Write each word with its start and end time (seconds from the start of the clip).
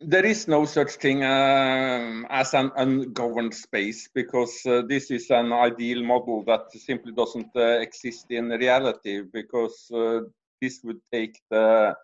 there 0.00 0.24
is 0.24 0.48
no 0.48 0.64
such 0.64 0.92
thing 0.92 1.22
uh, 1.22 2.22
as 2.30 2.54
an 2.54 2.70
ungoverned 2.76 3.54
space 3.54 4.08
because 4.14 4.60
uh, 4.66 4.82
this 4.88 5.10
is 5.10 5.30
an 5.30 5.52
ideal 5.52 6.02
model 6.02 6.42
that 6.44 6.70
simply 6.72 7.12
doesn't 7.12 7.50
uh, 7.56 7.80
exist 7.80 8.26
in 8.30 8.48
reality 8.48 9.22
because 9.32 9.90
uh, 9.94 10.20
this 10.60 10.80
would 10.84 11.00
take 11.12 11.40
the 11.50 11.94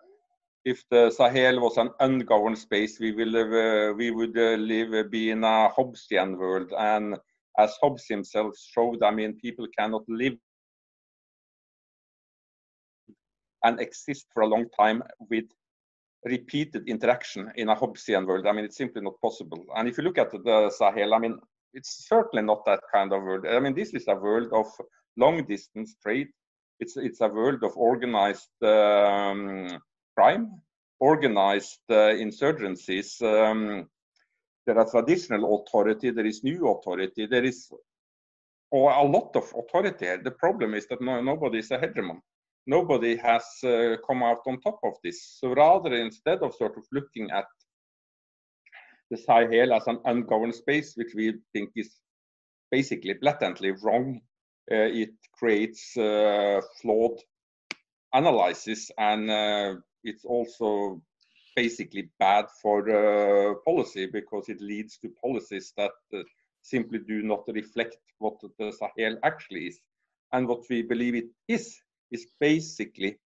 if 0.63 0.83
the 0.91 1.09
Sahel 1.09 1.59
was 1.59 1.77
an 1.77 1.89
ungoverned 1.99 2.57
space 2.57 2.99
we 2.99 3.11
will 3.11 3.35
uh, 3.35 3.93
we 3.93 4.11
would 4.11 4.37
uh, 4.37 4.55
live 4.55 5.11
be 5.11 5.31
in 5.31 5.43
a 5.43 5.69
Hobbesian 5.75 6.37
world. 6.37 6.71
And 6.77 7.17
as 7.57 7.75
Hobbes 7.81 8.05
himself 8.07 8.55
showed 8.57 9.03
I 9.03 9.11
mean 9.11 9.33
people 9.33 9.67
cannot 9.77 10.03
live 10.07 10.37
and 13.63 13.79
exist 13.79 14.27
for 14.33 14.43
a 14.43 14.47
long 14.47 14.65
time 14.79 15.03
with 15.29 15.45
repeated 16.23 16.87
interaction 16.87 17.51
in 17.55 17.69
a 17.69 17.75
Hobbesian 17.75 18.27
world. 18.27 18.45
I 18.47 18.51
mean, 18.51 18.65
it's 18.65 18.77
simply 18.77 19.01
not 19.01 19.19
possible. 19.21 19.63
And 19.75 19.87
if 19.87 19.97
you 19.97 20.03
look 20.03 20.17
at 20.17 20.31
the 20.31 20.71
Sahel, 20.77 21.13
I 21.13 21.19
mean, 21.19 21.39
it's 21.73 22.07
certainly 22.07 22.43
not 22.43 22.65
that 22.65 22.81
kind 22.93 23.13
of 23.13 23.23
world. 23.23 23.45
I 23.47 23.59
mean, 23.59 23.73
this 23.73 23.93
is 23.93 24.07
a 24.07 24.15
world 24.15 24.51
of 24.53 24.67
long 25.17 25.43
distance 25.45 25.95
trade. 26.01 26.27
It's 26.79 26.97
it's 26.97 27.21
a 27.21 27.27
world 27.27 27.63
of 27.63 27.77
organized 27.77 28.63
um, 28.63 29.79
crime, 30.15 30.61
organized 30.99 31.81
uh, 31.89 32.13
insurgencies. 32.25 33.21
Um, 33.21 33.87
there 34.65 34.77
are 34.77 34.89
traditional 34.89 35.61
authority. 35.61 36.11
There 36.11 36.25
is 36.25 36.43
new 36.43 36.69
authority. 36.69 37.25
There 37.25 37.43
is 37.43 37.71
or 38.71 38.91
a 38.91 39.03
lot 39.03 39.35
of 39.35 39.53
authority. 39.55 40.07
The 40.23 40.31
problem 40.31 40.73
is 40.73 40.87
that 40.87 41.01
no, 41.01 41.21
nobody 41.21 41.59
is 41.59 41.71
a 41.71 41.77
hegemon 41.77 42.21
nobody 42.67 43.15
has 43.17 43.43
uh, 43.63 43.95
come 44.07 44.23
out 44.23 44.41
on 44.47 44.59
top 44.61 44.79
of 44.83 44.93
this. 45.03 45.37
So 45.39 45.53
rather, 45.53 45.93
instead 45.93 46.39
of 46.39 46.55
sort 46.55 46.77
of 46.77 46.83
looking 46.91 47.29
at 47.31 47.45
the 49.09 49.17
Sahel 49.17 49.73
as 49.73 49.87
an 49.87 49.99
ungoverned 50.05 50.55
space, 50.55 50.93
which 50.95 51.13
we 51.15 51.33
think 51.53 51.71
is 51.75 51.91
basically 52.69 53.13
blatantly 53.13 53.71
wrong, 53.71 54.21
uh, 54.71 54.75
it 54.75 55.11
creates 55.37 55.97
uh, 55.97 56.61
flawed 56.81 57.19
analysis 58.13 58.91
and 58.97 59.29
uh, 59.29 59.75
it's 60.03 60.25
also 60.25 61.01
basically 61.55 62.09
bad 62.19 62.45
for 62.61 62.89
uh, 62.89 63.55
policy 63.65 64.05
because 64.05 64.47
it 64.47 64.61
leads 64.61 64.97
to 64.97 65.09
policies 65.21 65.73
that 65.75 65.91
uh, 66.13 66.19
simply 66.61 66.99
do 66.99 67.21
not 67.21 67.43
reflect 67.47 67.97
what 68.19 68.35
the 68.59 68.71
Sahel 68.71 69.17
actually 69.23 69.67
is 69.67 69.79
and 70.31 70.47
what 70.47 70.61
we 70.69 70.81
believe 70.81 71.15
it 71.15 71.29
is 71.47 71.81
is 72.11 72.27
basically 72.39 73.17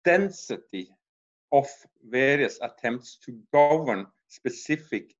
density 0.04 0.88
of 1.52 1.68
various 2.02 2.58
attempts 2.62 3.18
to 3.24 3.38
govern 3.52 4.06
specific 4.28 5.14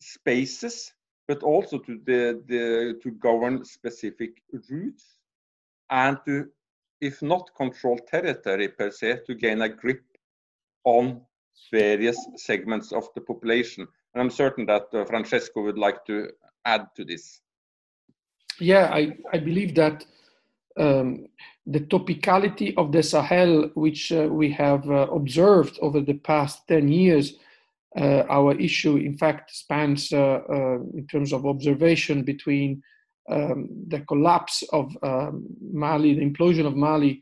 spaces 0.00 0.92
but 1.32 1.42
also 1.42 1.78
to 1.78 1.98
the, 2.04 2.42
the 2.46 2.98
to 3.02 3.10
govern 3.12 3.64
specific 3.64 4.42
routes 4.68 5.16
and 5.88 6.18
to 6.26 6.46
if 7.00 7.22
not 7.22 7.50
control 7.56 7.98
territory 8.14 8.68
per 8.68 8.90
se 8.90 9.20
to 9.26 9.34
gain 9.34 9.62
a 9.62 9.68
grip 9.68 10.04
on 10.84 11.22
various 11.70 12.18
segments 12.36 12.92
of 12.92 13.08
the 13.14 13.20
population. 13.20 13.88
And 14.12 14.20
i'm 14.22 14.30
certain 14.30 14.66
that 14.66 14.86
uh, 14.92 15.06
francesco 15.06 15.62
would 15.62 15.78
like 15.78 16.04
to 16.04 16.28
add 16.66 16.84
to 16.96 17.04
this. 17.04 17.40
Yeah 18.60 18.90
i, 18.92 19.16
I 19.32 19.38
believe 19.38 19.74
that 19.76 20.04
um, 20.76 21.26
the 21.66 21.80
topicality 21.80 22.74
of 22.76 22.92
the 22.92 23.02
sahel 23.02 23.70
which 23.74 24.12
uh, 24.12 24.28
we 24.40 24.50
have 24.52 24.84
uh, 24.90 25.06
observed 25.20 25.78
over 25.80 26.00
the 26.02 26.18
past 26.30 26.68
10 26.68 26.88
years 26.88 27.36
our 27.96 28.54
issue, 28.58 28.96
in 28.96 29.16
fact, 29.16 29.54
spans 29.54 30.12
uh, 30.12 30.40
uh, 30.48 30.78
in 30.94 31.06
terms 31.10 31.32
of 31.32 31.46
observation 31.46 32.22
between 32.22 32.82
um, 33.30 33.68
the 33.88 34.00
collapse 34.00 34.62
of 34.72 34.96
um, 35.02 35.46
Mali, 35.72 36.14
the 36.14 36.24
implosion 36.24 36.66
of 36.66 36.76
Mali, 36.76 37.20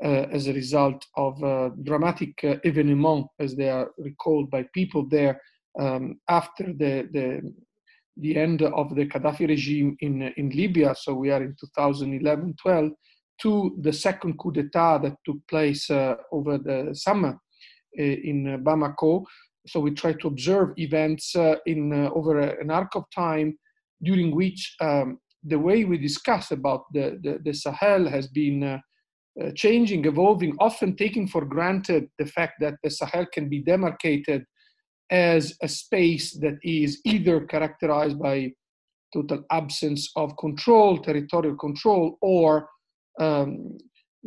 as 0.00 0.46
a 0.46 0.52
result 0.52 1.04
of 1.16 1.34
dramatic 1.82 2.32
evenement, 2.64 3.26
as 3.40 3.56
they 3.56 3.68
are 3.68 3.90
recalled 3.98 4.48
by 4.48 4.64
people 4.72 5.04
there, 5.08 5.40
um, 5.80 6.20
after 6.28 6.72
the, 6.72 7.08
the 7.12 7.52
the 8.20 8.36
end 8.36 8.62
of 8.62 8.94
the 8.94 9.06
Gaddafi 9.06 9.48
regime 9.48 9.96
in, 10.00 10.22
in 10.36 10.50
Libya, 10.50 10.94
so 10.94 11.14
we 11.14 11.30
are 11.30 11.42
in 11.42 11.54
2011 11.58 12.54
12, 12.60 12.90
to 13.42 13.76
the 13.80 13.92
second 13.92 14.36
coup 14.38 14.50
d'etat 14.50 14.98
that 14.98 15.14
took 15.24 15.36
place 15.48 15.88
uh, 15.90 16.16
over 16.32 16.58
the 16.58 16.90
summer 16.92 17.38
uh, 17.98 18.02
in 18.02 18.60
Bamako, 18.64 19.24
so 19.66 19.80
we 19.80 19.90
try 19.90 20.12
to 20.12 20.28
observe 20.28 20.72
events 20.76 21.34
uh, 21.36 21.56
in 21.66 21.92
uh, 21.92 22.10
over 22.10 22.40
a, 22.40 22.60
an 22.60 22.70
arc 22.70 22.94
of 22.94 23.04
time 23.14 23.58
during 24.02 24.34
which 24.34 24.76
um, 24.80 25.18
the 25.44 25.58
way 25.58 25.84
we 25.84 25.98
discuss 25.98 26.50
about 26.50 26.84
the, 26.92 27.18
the, 27.22 27.38
the 27.44 27.52
Sahel 27.52 28.08
has 28.08 28.28
been 28.28 28.62
uh, 28.62 29.50
changing, 29.54 30.04
evolving, 30.04 30.56
often 30.58 30.96
taking 30.96 31.26
for 31.26 31.44
granted 31.44 32.08
the 32.18 32.26
fact 32.26 32.54
that 32.60 32.74
the 32.82 32.90
Sahel 32.90 33.26
can 33.32 33.48
be 33.48 33.62
demarcated 33.62 34.44
as 35.10 35.56
a 35.62 35.68
space 35.68 36.38
that 36.40 36.58
is 36.62 37.00
either 37.04 37.40
characterized 37.46 38.18
by 38.18 38.52
total 39.12 39.42
absence 39.50 40.10
of 40.16 40.36
control, 40.36 40.98
territorial 40.98 41.56
control, 41.56 42.18
or 42.20 42.68
um, 43.20 43.78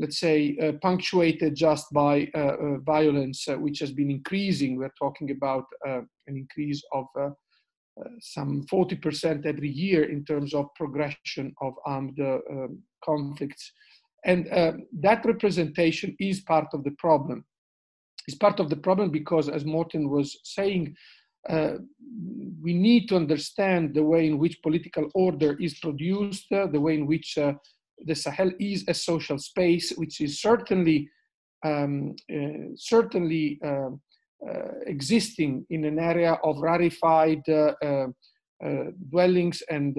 let's 0.02 0.20
say, 0.20 0.58
uh, 0.62 0.74
punctuated 0.82 1.56
just 1.56 1.86
by 1.94 2.28
uh, 2.34 2.40
uh, 2.40 2.78
violence, 2.80 3.48
uh, 3.48 3.56
which 3.56 3.80
has 3.80 3.92
been 3.92 4.10
increasing. 4.10 4.76
We're 4.76 4.98
talking 4.98 5.30
about 5.32 5.66
uh, 5.88 6.02
an 6.28 6.36
increase 6.36 6.82
of 6.92 7.06
some 8.20 8.66
40% 8.66 9.46
every 9.46 9.70
year 9.70 10.06
in 10.10 10.26
terms 10.26 10.56
of 10.56 10.74
progression 10.76 11.54
of 11.62 11.74
armed 11.86 12.20
um, 12.20 12.82
conflicts. 13.06 13.72
And 14.26 14.48
that 15.00 15.24
representation 15.26 16.16
is 16.20 16.42
part 16.42 16.68
of 16.74 16.84
the 16.84 16.96
problem. 16.98 17.46
It's 18.28 18.38
part 18.38 18.60
of 18.60 18.70
the 18.70 18.78
problem 18.78 19.12
because, 19.12 19.50
as 19.50 19.66
Morten 19.66 20.10
was 20.10 20.40
saying, 20.44 20.96
uh, 21.50 21.74
we 22.62 22.74
need 22.74 23.08
to 23.10 23.16
understand 23.16 23.94
the 23.94 24.04
way 24.04 24.28
in 24.28 24.38
which 24.38 24.62
political 24.62 25.10
order 25.16 25.58
is 25.60 25.80
produced, 25.80 26.52
uh, 26.52 26.68
the 26.68 26.80
way 26.80 26.96
in 26.96 27.08
which 27.08 27.38
uh, 27.38 27.54
the 28.06 28.16
Sahel 28.16 28.52
is 28.60 28.84
a 28.88 28.94
social 28.94 29.38
space, 29.38 29.92
which 29.98 30.22
is 30.22 30.42
certainly 30.42 31.10
um, 31.64 32.16
uh, 32.34 32.74
certainly 32.76 33.60
uh, 33.64 33.90
uh, 34.48 34.72
existing 34.88 35.64
in 35.70 35.86
an 35.86 36.00
area 36.00 36.34
of 36.44 36.58
rarefied 36.60 37.48
uh, 37.48 37.74
uh, 37.84 38.08
uh, 38.66 38.86
dwellings 39.12 39.62
and 39.70 39.96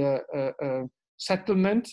settlement, 1.16 1.88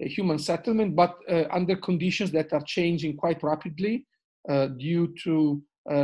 human 0.00 0.38
settlement, 0.38 0.96
but 0.96 1.16
under 1.52 1.76
conditions 1.76 2.32
that 2.32 2.52
are 2.52 2.62
changing 2.66 3.16
quite 3.16 3.40
rapidly 3.44 4.04
due 4.78 5.14
to 5.22 5.62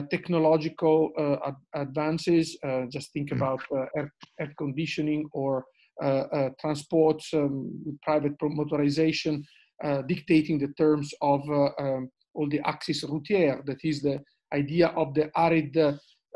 technological 0.09 1.11
ad- 1.45 1.57
advances. 1.75 2.57
just 2.89 3.13
think 3.13 3.31
mm. 3.31 3.37
about 3.37 3.61
air, 3.97 4.13
air, 4.39 4.53
conditioning 4.57 5.29
or 5.33 5.65
uh, 6.03 6.07
uh, 6.07 6.51
transports, 6.61 7.33
um, 7.35 7.99
private 8.03 8.39
motorization, 8.39 9.43
uh, 9.83 10.03
dictating 10.03 10.59
the 10.59 10.69
terms 10.79 11.13
of 11.21 11.41
um, 11.51 12.09
all 12.35 12.49
the 12.49 12.61
axis 12.65 13.05
routière, 13.05 13.65
that 13.67 13.79
is 13.85 14.03
the 14.03 14.21
idea 14.53 14.89
of 14.89 15.15
the 15.15 15.31
arid 15.37 15.77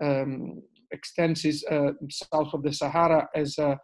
um, 0.02 0.62
south 2.10 2.52
of 2.54 2.62
the 2.62 2.72
Sahara 2.72 3.28
as 3.34 3.58
a 3.58 3.78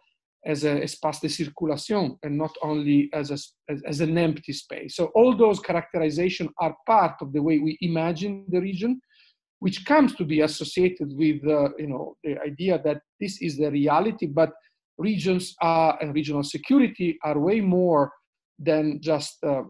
as 0.45 0.63
a 0.63 0.81
espace 0.81 1.19
de 1.19 1.29
circulation 1.29 2.17
and 2.23 2.37
not 2.37 2.55
only 2.61 3.09
as, 3.13 3.29
a, 3.29 3.37
as, 3.69 3.81
as, 3.85 3.99
an 3.99 4.17
empty 4.17 4.53
space. 4.53 4.95
So 4.95 5.11
all 5.15 5.35
those 5.35 5.59
characterizations 5.59 6.49
are 6.59 6.75
part 6.87 7.15
of 7.21 7.33
the 7.33 7.41
way 7.41 7.59
we 7.59 7.77
imagine 7.81 8.45
the 8.47 8.61
region, 8.61 9.01
which 9.59 9.85
comes 9.85 10.15
to 10.15 10.23
be 10.23 10.39
associated 10.41 11.11
with 11.17 11.45
uh, 11.45 11.69
you 11.77 11.87
know 11.87 12.15
the 12.23 12.37
idea 12.39 12.81
that 12.83 13.01
this 13.19 13.41
is 13.41 13.57
the 13.57 13.69
reality, 13.69 14.27
but 14.27 14.51
regions 14.99 15.55
are, 15.61 15.97
and 16.01 16.13
regional 16.13 16.43
security 16.43 17.17
are 17.23 17.39
way 17.39 17.61
more 17.61 18.11
than 18.59 18.99
just 19.01 19.37
uh, 19.43 19.63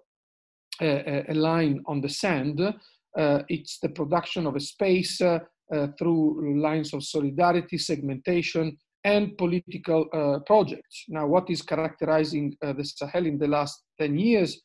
a, 0.81 1.25
a, 1.29 1.33
line 1.33 1.81
on 1.85 2.01
the 2.01 2.09
sand. 2.09 2.59
Uh, 2.59 3.41
it's 3.47 3.79
the 3.79 3.89
production 3.89 4.47
of 4.47 4.55
a 4.55 4.59
space 4.59 5.21
uh, 5.21 5.39
uh 5.73 5.87
through 5.97 6.59
lines 6.61 6.93
of 6.93 7.03
solidarity, 7.03 7.77
segmentation, 7.77 8.75
and 9.03 9.37
political 9.37 10.07
uh, 10.13 10.39
projects. 10.45 11.05
Now, 11.07 11.27
what 11.27 11.49
is 11.49 11.61
characterizing 11.61 12.57
uh, 12.63 12.73
the 12.73 12.83
Sahel 12.83 13.25
in 13.25 13.37
the 13.37 13.47
last 13.47 13.83
10 13.99 14.17
years 14.17 14.61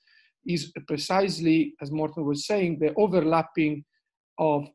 is 0.47 0.73
precisely, 0.89 1.75
as 1.81 1.91
Morten 1.91 2.25
was 2.25 2.47
saying, 2.47 2.79
the 2.79 2.93
overlapping 2.97 3.85
of 4.39 4.67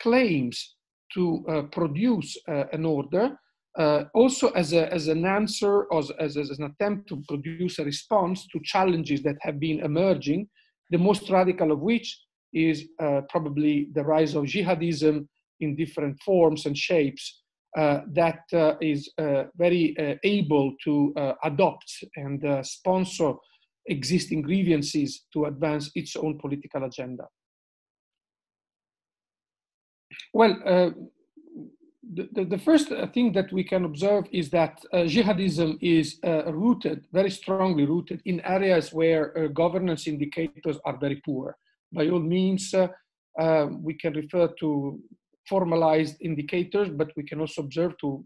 claims 0.00 0.76
to 1.12 1.68
produce 1.72 2.36
an 2.46 2.86
order, 2.86 3.36
also 4.14 4.50
as, 4.50 4.72
a, 4.72 4.92
as 4.92 5.08
an 5.08 5.24
answer 5.24 5.84
or 5.84 6.02
as, 6.18 6.36
as 6.36 6.50
an 6.58 6.64
attempt 6.64 7.08
to 7.08 7.22
produce 7.28 7.78
a 7.78 7.84
response 7.84 8.46
to 8.48 8.60
challenges 8.64 9.22
that 9.22 9.36
have 9.40 9.60
been 9.60 9.80
emerging, 9.80 10.48
the 10.90 10.98
most 10.98 11.30
radical 11.30 11.70
of 11.72 11.80
which 11.80 12.18
is 12.52 12.88
uh, 13.00 13.20
probably 13.28 13.88
the 13.94 14.02
rise 14.02 14.34
of 14.34 14.44
jihadism 14.44 15.26
in 15.60 15.76
different 15.76 16.18
forms 16.22 16.66
and 16.66 16.76
shapes 16.76 17.42
uh, 17.76 18.00
that 18.12 18.40
uh, 18.54 18.74
is 18.80 19.10
uh, 19.18 19.44
very 19.56 19.94
uh, 19.98 20.14
able 20.24 20.72
to 20.82 21.12
uh, 21.16 21.34
adopt 21.44 21.92
and 22.16 22.66
sponsor 22.66 23.34
existing 23.86 24.42
grievances 24.42 25.26
to 25.32 25.44
advance 25.44 25.90
its 25.94 26.16
own 26.16 26.38
political 26.38 26.84
agenda. 26.84 27.24
Well, 30.32 30.92
the, 32.14 32.44
the, 32.44 32.58
first 32.58 32.88
thing 33.12 33.32
that 33.32 33.52
we 33.52 33.64
can 33.64 33.84
observe 33.84 34.24
is 34.32 34.50
that 34.50 34.84
uh, 34.92 34.98
jihadism 34.98 35.78
is 35.80 36.18
uh, 36.24 36.52
rooted, 36.52 37.06
very 37.12 37.30
strongly 37.30 37.84
rooted, 37.84 38.22
in 38.24 38.40
areas 38.40 38.92
where 38.92 39.36
uh, 39.36 39.48
governance 39.48 40.06
indicators 40.06 40.78
are 40.84 40.96
very 40.96 41.20
poor. 41.24 41.56
By 41.92 42.08
all 42.08 42.20
means, 42.20 42.74
we 43.80 43.94
can 43.94 44.12
refer 44.14 44.48
to 44.60 45.00
formalized 45.48 46.16
indicators, 46.20 46.88
but 46.90 47.10
we 47.16 47.22
can 47.22 47.40
also 47.40 47.62
observe 47.62 47.96
to 47.98 48.24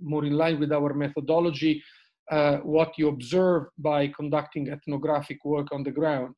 more 0.00 0.24
in 0.24 0.32
line 0.32 0.58
with 0.60 0.72
our 0.72 0.94
methodology 0.94 1.82
uh, 2.30 2.56
what 2.58 2.92
you 2.96 3.08
observe 3.08 3.64
by 3.78 4.08
conducting 4.08 4.70
ethnographic 4.70 5.44
work 5.44 5.68
on 5.72 5.82
the 5.82 5.90
ground. 5.90 6.34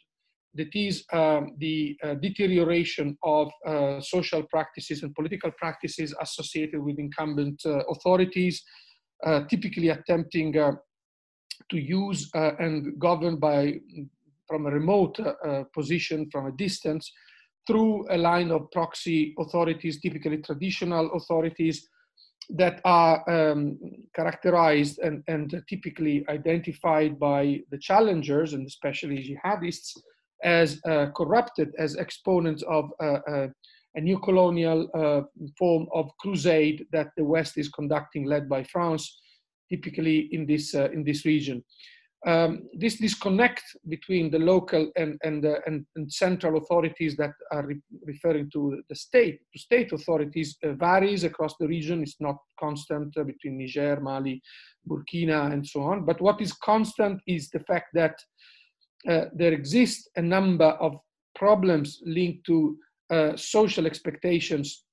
That 0.57 0.75
is 0.75 1.05
um, 1.13 1.55
the 1.59 1.97
uh, 2.03 2.15
deterioration 2.15 3.17
of 3.23 3.51
uh, 3.67 4.01
social 4.01 4.43
practices 4.45 5.03
and 5.03 5.15
political 5.15 5.51
practices 5.53 6.15
associated 6.21 6.81
with 6.83 6.99
incumbent 6.99 7.61
uh, 7.67 7.81
authorities, 7.91 8.63
uh, 9.25 9.43
typically 9.51 9.91
attempting 9.91 10.57
uh, 10.57 10.73
to 11.71 11.79
use 11.79 12.31
and 12.35 12.99
govern 12.99 13.37
by 13.37 13.81
from 14.47 14.67
a 14.67 14.71
remote 14.71 15.19
position, 15.75 16.29
from 16.31 16.47
a 16.47 16.53
distance, 16.53 17.11
through 17.67 18.07
a 18.11 18.17
line 18.17 18.53
of 18.53 18.71
proxy 18.71 19.35
authorities, 19.39 20.01
typically 20.01 20.39
traditional 20.39 21.11
authorities 21.15 21.89
that 22.51 22.81
are 22.85 23.29
um, 23.29 23.79
characterized 24.15 25.01
and, 25.01 25.23
and 25.27 25.63
typically 25.69 26.25
identified 26.29 27.19
by 27.19 27.61
the 27.71 27.79
challengers 27.79 28.53
and 28.53 28.67
especially 28.67 29.19
jihadists 29.45 29.99
as 30.43 30.81
uh, 30.87 31.07
corrupted, 31.17 31.73
as 31.79 31.97
exponents 31.97 32.63
of 32.69 32.91
uh, 33.03 33.19
uh, 33.29 33.49
a 33.95 34.01
new 34.01 34.19
colonial 34.19 34.89
uh, 34.95 35.23
form 35.59 35.87
of 35.93 36.11
crusade 36.21 36.85
that 36.93 37.09
the 37.17 37.25
West 37.25 37.57
is 37.57 37.69
conducting, 37.69 38.25
led 38.25 38.49
by 38.49 38.63
France, 38.65 39.21
typically 39.71 40.29
in 40.33 40.47
this, 40.47 40.75
uh, 40.75 40.91
in 40.93 41.03
this 41.03 41.25
region 41.25 41.65
um, 42.27 42.69
this 42.75 42.97
disconnect 42.97 43.63
between 43.89 44.31
the 44.31 44.39
local 44.39 44.91
and, 44.97 45.19
and, 45.23 45.47
uh, 45.47 45.61
and, 45.67 45.87
and, 45.95 46.13
central 46.13 46.57
authorities 46.59 47.17
that 47.17 47.33
are 47.53 47.65
re 47.65 47.81
referring 48.05 48.51
to 48.51 48.83
the 48.89 48.97
state, 48.97 49.41
to 49.53 49.59
state 49.59 49.93
authorities, 49.93 50.57
varies 50.63 51.23
across 51.23 51.55
the 51.61 51.69
region. 51.69 52.03
It's 52.03 52.21
not 52.21 52.37
constant 52.59 53.15
between 53.15 53.59
Niger, 53.59 54.01
Mali, 54.01 54.43
Burkina, 54.89 55.53
and 55.53 55.67
so 55.67 55.83
on. 55.83 56.05
But 56.05 56.21
what 56.21 56.41
is 56.41 56.53
constant 56.53 57.21
is 57.29 57.49
the 57.51 57.61
fact 57.61 57.89
that 57.95 58.19
uh, 59.09 59.27
there 59.33 59.53
exist 59.53 60.11
a 60.17 60.23
number 60.23 60.71
of 60.81 60.99
problems 61.35 62.03
linked 62.05 62.45
to 62.47 62.77
uh, 63.11 63.37
social 63.37 63.87
expectations, 63.87 64.85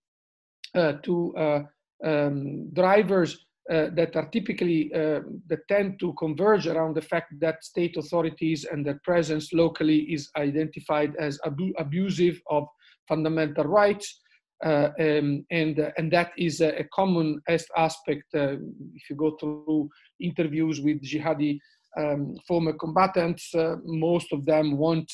uh, 0.76 0.94
to 1.04 1.68
um, 2.04 2.70
drivers 2.74 3.46
uh, 3.72 3.88
that 3.96 4.14
are 4.18 4.28
typically 4.28 4.94
uh, 4.94 5.22
that 5.48 5.66
tend 5.70 5.98
to 5.98 6.14
converge 6.14 6.68
around 6.68 6.96
the 6.96 7.02
fact 7.02 7.34
that 7.40 7.64
state 7.64 7.96
authorities 7.96 8.66
and 8.66 8.86
their 8.86 9.00
presence 9.06 9.54
locally 9.54 10.00
is 10.00 10.30
identified 10.36 11.16
as 11.18 11.40
abu 11.46 11.72
abusive 11.78 12.42
of 12.50 12.68
fundamental 13.08 13.64
rights. 13.64 14.20
Uh, 14.66 14.90
um, 15.00 15.46
and 15.52 15.80
uh, 15.80 15.92
and 15.98 16.12
that 16.12 16.32
is 16.38 16.62
a, 16.62 16.84
common 16.94 17.42
aspect. 17.78 18.24
Uh, 18.36 18.56
if 18.96 19.10
you 19.10 19.16
go 19.16 19.32
through 19.40 19.90
interviews 20.20 20.82
with 20.82 21.02
jihadi 21.02 21.58
um, 21.98 22.36
former 22.48 22.74
combatants, 22.74 23.54
uh, 23.56 23.76
most 23.84 24.32
of 24.34 24.46
them 24.46 24.78
won't 24.78 25.12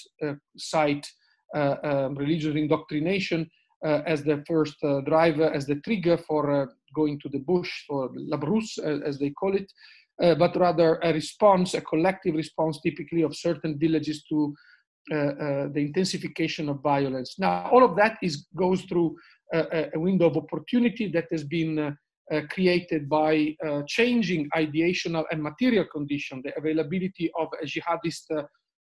cite 0.57 1.07
um, 1.55 2.15
religious 2.15 2.55
indoctrination 2.55 3.49
as 3.83 4.23
the 4.23 4.43
first 4.47 4.75
driver, 5.05 5.53
as 5.53 5.65
the 5.65 5.75
trigger 5.75 6.17
for 6.17 6.69
going 6.93 7.19
to 7.19 7.29
the 7.29 7.39
bush 7.39 7.71
for 7.87 8.09
la 8.13 8.37
brousse, 8.37 8.77
as 8.77 9.19
they 9.19 9.29
call 9.29 9.55
it, 9.55 9.71
uh, 10.21 10.35
but 10.35 10.55
rather 10.57 10.99
a 11.01 11.13
response, 11.13 11.73
a 11.73 11.81
collective 11.81 12.35
response, 12.35 12.81
typically 12.81 13.21
of 13.21 13.35
certain 13.35 13.79
villages 13.79 14.23
to 14.23 14.53
uh, 15.11 15.15
uh, 15.15 15.67
the 15.73 15.79
intensification 15.79 16.69
of 16.69 16.81
violence. 16.81 17.39
Now, 17.39 17.69
all 17.71 17.83
of 17.83 17.95
that 17.95 18.17
is 18.21 18.47
goes 18.55 18.81
through 18.83 19.15
a 19.51 19.97
window 19.97 20.27
of 20.27 20.37
opportunity 20.37 21.07
that 21.11 21.25
has 21.31 21.43
been 21.43 21.97
uh, 22.31 22.35
uh, 22.35 22.41
created 22.49 23.09
by 23.09 23.55
uh, 23.65 23.81
changing 23.87 24.49
ideational 24.55 25.25
and 25.31 25.41
material 25.41 25.85
condition, 25.91 26.41
the 26.43 26.57
availability 26.57 27.31
of 27.37 27.47
a 27.61 27.65
jihadist 27.65 28.25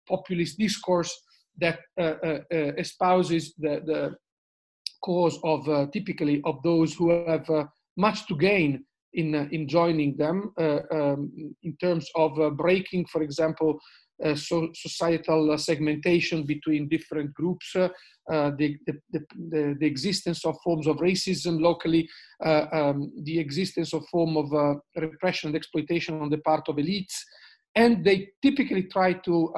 populist 0.07 0.59
discourse 0.59 1.13
that 1.59 1.81
espouses 2.79 3.55
the, 3.59 3.81
the 3.85 4.15
cause 5.03 5.39
of 5.45 5.91
typically 5.93 6.41
of 6.45 6.63
those 6.63 6.95
who 6.95 7.11
have 7.27 7.47
much 7.97 8.27
to 8.27 8.37
gain 8.37 8.85
in, 9.15 9.35
uh, 9.35 9.47
in 9.51 9.69
joining 9.69 10.17
them 10.17 10.53
uh, 10.59 10.81
um, 10.91 11.33
in 11.63 11.77
terms 11.77 12.09
of 12.15 12.39
uh, 12.39 12.51
breaking, 12.51 13.07
for 13.07 13.23
example, 13.23 13.71
uh, 13.75 13.79
so 14.35 14.69
societal 14.75 15.57
segmentation 15.59 16.45
between 16.45 16.89
different 16.89 17.33
groups, 17.35 17.75
uh, 17.77 17.89
the, 18.59 18.77
the, 18.87 18.95
the, 19.13 19.77
the, 19.79 19.87
existence 19.87 20.45
of 20.45 20.57
forms 20.63 20.87
of 20.87 20.97
racism 20.97 21.61
locally, 21.61 22.09
uh, 22.45 22.67
um, 22.73 23.13
the 23.23 23.39
existence 23.39 23.95
of 23.95 24.07
form 24.09 24.37
of 24.37 24.81
repression 24.97 25.49
and 25.49 25.57
exploitation 25.57 26.21
on 26.21 26.31
the 26.31 26.39
part 26.39 26.69
of 26.69 26.77
elites. 26.77 27.15
And 27.75 28.05
they 28.05 28.29
typically 28.43 28.85
try 28.85 29.13
to 29.13 29.53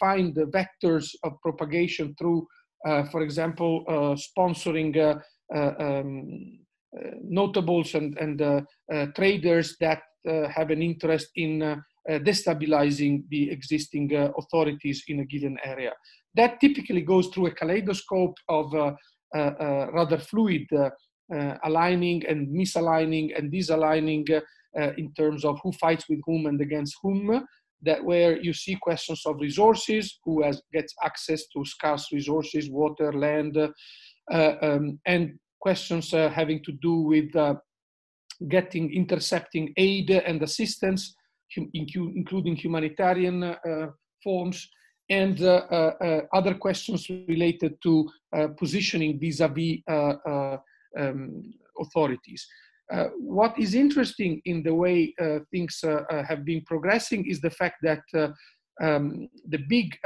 find 0.00 0.34
the 0.34 0.46
vectors 0.46 1.14
of 1.22 1.40
propagation 1.42 2.14
through, 2.18 2.46
for 3.10 3.20
example, 3.20 3.84
sponsoring 4.16 5.20
um, 5.54 6.58
uh, 6.96 7.10
notables 7.22 7.94
and, 7.94 8.16
and 8.16 8.40
uh, 8.40 8.62
uh, 8.92 9.06
traders 9.14 9.76
that 9.78 10.00
have 10.24 10.70
an 10.70 10.82
interest 10.82 11.28
in 11.36 11.82
Uh, 12.08 12.18
destabilizing 12.18 13.22
the 13.28 13.50
existing 13.50 14.16
uh, 14.16 14.30
authorities 14.38 15.02
in 15.08 15.20
a 15.20 15.24
given 15.26 15.58
area. 15.62 15.92
That 16.34 16.58
typically 16.58 17.02
goes 17.02 17.26
through 17.28 17.48
a 17.48 17.54
kaleidoscope 17.54 18.34
of 18.48 18.74
uh, 18.74 18.92
rather 19.34 20.16
fluid 20.16 20.66
aligning 21.64 22.24
and 22.26 22.48
misaligning 22.48 23.36
and 23.36 23.52
disaligning 23.52 24.24
in 24.96 25.12
terms 25.12 25.44
of 25.44 25.58
who 25.62 25.70
fights 25.72 26.08
with 26.08 26.20
whom 26.24 26.46
and 26.46 26.58
against 26.62 26.96
whom 27.02 27.44
that 27.82 28.02
where 28.02 28.40
you 28.40 28.52
see 28.52 28.76
questions 28.80 29.22
of 29.26 29.36
resources, 29.40 30.18
who 30.24 30.42
has 30.42 30.62
gets 30.72 30.94
access 31.04 31.46
to 31.48 31.64
scarce 31.64 32.08
resources, 32.12 32.70
water, 32.70 33.12
land, 33.12 33.56
uh, 34.32 34.52
um, 34.62 34.98
and 35.06 35.38
questions 35.60 36.14
uh, 36.14 36.28
having 36.30 36.62
to 36.64 36.72
do 36.82 36.94
with 37.02 37.34
uh, 37.36 37.54
getting, 38.48 38.92
intercepting 38.92 39.72
aid 39.76 40.10
and 40.10 40.42
assistance, 40.42 41.14
including 41.56 42.56
humanitarian 42.56 43.42
uh, 43.42 43.56
forms, 44.22 44.68
and 45.10 45.40
other 46.32 46.54
questions 46.54 47.08
related 47.28 47.76
to 47.82 48.08
positioning 48.58 49.18
vis-a-vis 49.18 49.78
um, 50.98 51.42
authorities. 51.80 52.46
Uh, 52.92 53.04
what 53.18 53.58
is 53.58 53.74
interesting 53.74 54.40
in 54.44 54.62
the 54.62 54.74
way 54.74 55.14
uh, 55.20 55.38
things 55.50 55.82
uh, 55.84 56.22
have 56.22 56.44
been 56.44 56.62
progressing 56.66 57.26
is 57.26 57.40
the 57.40 57.50
fact 57.50 57.76
that 57.82 58.02
um, 58.80 59.28
the 59.48 59.58
big 59.68 59.96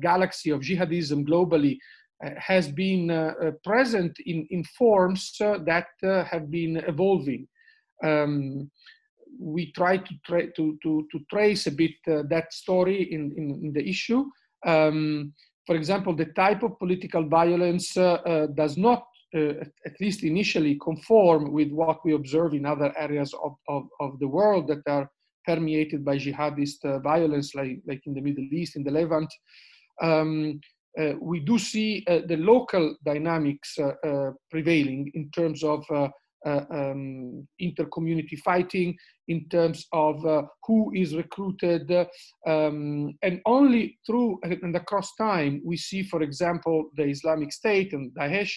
galaxy 0.00 0.50
of 0.50 0.60
jihadism 0.60 1.26
globally 1.26 1.78
uh, 2.24 2.30
has 2.36 2.66
been 2.68 3.12
uh, 3.12 3.32
uh, 3.40 3.52
present 3.62 4.12
in, 4.26 4.44
in 4.50 4.64
forms 4.76 5.36
that 5.38 5.86
have 6.02 6.50
been 6.50 6.78
evolving. 6.88 7.46
Um, 8.02 8.70
we 9.38 9.72
try 9.72 9.96
to, 9.96 10.14
tra 10.24 10.50
to, 10.52 10.78
to, 10.82 11.06
to, 11.10 11.20
trace 11.30 11.66
a 11.66 11.72
bit 11.72 11.92
that 12.06 12.52
story 12.52 13.12
in, 13.12 13.32
in, 13.36 13.50
in 13.62 13.72
the 13.72 13.88
issue. 13.88 14.24
Um, 14.66 15.32
for 15.66 15.76
example, 15.76 16.14
the 16.16 16.26
type 16.26 16.62
of 16.62 16.78
political 16.78 17.28
violence 17.28 17.94
does 17.94 18.76
not 18.76 19.04
uh, 19.36 19.52
at 19.84 20.00
least 20.00 20.22
initially 20.22 20.78
conform 20.82 21.52
with 21.52 21.70
what 21.70 21.98
we 22.02 22.14
observe 22.14 22.54
in 22.54 22.64
other 22.64 22.94
areas 22.96 23.34
of, 23.44 23.56
of, 23.68 23.86
of 24.00 24.18
the 24.20 24.26
world 24.26 24.66
that 24.66 24.80
are 24.86 25.10
permeated 25.44 26.02
by 26.02 26.16
jihadist 26.16 26.82
uh, 26.84 26.98
violence, 27.00 27.54
like, 27.54 27.78
like 27.86 28.00
in 28.06 28.14
the 28.14 28.22
Middle 28.22 28.48
East, 28.52 28.76
in 28.76 28.84
the 28.84 28.90
Levant. 28.90 29.30
Um, 30.00 30.60
uh, 30.98 31.12
we 31.20 31.40
do 31.40 31.58
see 31.58 32.04
uh, 32.08 32.20
the 32.26 32.38
local 32.38 32.96
dynamics 33.04 33.78
uh, 33.78 34.30
prevailing 34.50 35.10
in 35.12 35.30
terms 35.30 35.62
of 35.62 35.84
um, 36.46 37.46
inter-community 37.58 38.36
fighting, 38.36 38.96
in 39.28 39.48
terms 39.48 39.86
of 39.92 40.22
who 40.66 40.92
is 40.94 41.14
recruited, 41.14 41.90
um, 42.46 43.12
and 43.22 43.40
only 43.44 43.98
through 44.06 44.38
and 44.42 44.74
across 44.76 45.14
time 45.16 45.60
we 45.64 45.76
see, 45.76 46.02
for 46.02 46.22
example, 46.22 46.90
the 46.96 47.04
Islamic 47.04 47.52
State 47.52 47.92
and 47.92 48.10
Daesh 48.12 48.54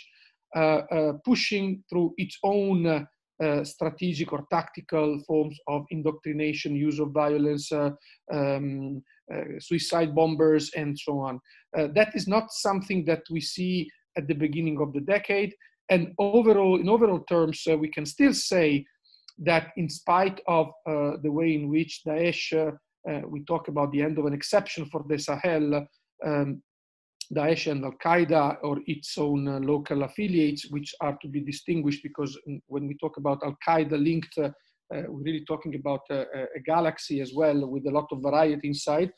pushing 1.25 1.83
through 1.89 2.13
its 2.17 2.37
own 2.43 3.07
uh, 3.41 3.63
strategic 3.63 4.31
or 4.31 4.45
tactical 4.51 5.19
forms 5.25 5.57
of 5.67 5.83
indoctrination, 5.89 6.75
use 6.75 6.99
of 6.99 7.09
violence, 7.09 7.71
uh, 7.71 7.89
um, 8.31 9.01
uh, 9.33 9.59
suicide 9.59 10.13
bombers, 10.13 10.69
and 10.75 10.97
so 10.99 11.19
on. 11.19 11.39
Uh, 11.75 11.87
that 11.95 12.15
is 12.15 12.27
not 12.27 12.51
something 12.51 13.03
that 13.05 13.23
we 13.31 13.41
see 13.41 13.89
at 14.15 14.27
the 14.27 14.35
beginning 14.35 14.79
of 14.79 14.93
the 14.93 15.01
decade. 15.01 15.55
And 15.91 16.13
overall, 16.17 16.79
in 16.79 16.89
overall 16.89 17.19
terms, 17.29 17.61
uh, 17.69 17.77
we 17.77 17.89
can 17.89 18.05
still 18.05 18.33
say 18.33 18.85
that 19.37 19.71
in 19.77 19.89
spite 19.89 20.39
of 20.47 20.67
the 20.85 21.31
way 21.31 21.53
in 21.53 21.69
which 21.69 22.01
Daesh, 22.07 22.45
we 23.27 23.43
talk 23.45 23.67
about 23.67 23.91
the 23.91 24.01
end 24.01 24.17
of 24.17 24.25
an 24.25 24.33
exception 24.33 24.85
for 24.85 25.03
the 25.07 25.17
Sahel, 25.17 25.85
um, 26.25 26.61
Daesh 27.33 27.71
and 27.71 27.83
Al 27.85 27.93
Qaeda 28.03 28.57
or 28.63 28.79
its 28.87 29.17
own 29.17 29.47
uh, 29.47 29.59
local 29.59 30.03
affiliates, 30.03 30.69
which 30.69 30.93
are 31.01 31.17
to 31.21 31.27
be 31.27 31.39
distinguished 31.39 32.03
because 32.03 32.37
when 32.67 32.87
we 32.87 32.97
talk 32.97 33.17
about 33.17 33.41
Al 33.43 33.57
Qaeda 33.65 33.91
linked, 33.91 34.37
uh, 34.37 34.49
uh, 34.93 35.03
we're 35.07 35.23
really 35.23 35.45
talking 35.45 35.75
about 35.75 36.01
a, 36.09 36.25
galaxy 36.65 37.21
as 37.21 37.33
well 37.33 37.65
with 37.65 37.85
a 37.87 37.91
lot 37.91 38.07
of 38.11 38.21
variety 38.21 38.67
inside. 38.67 39.11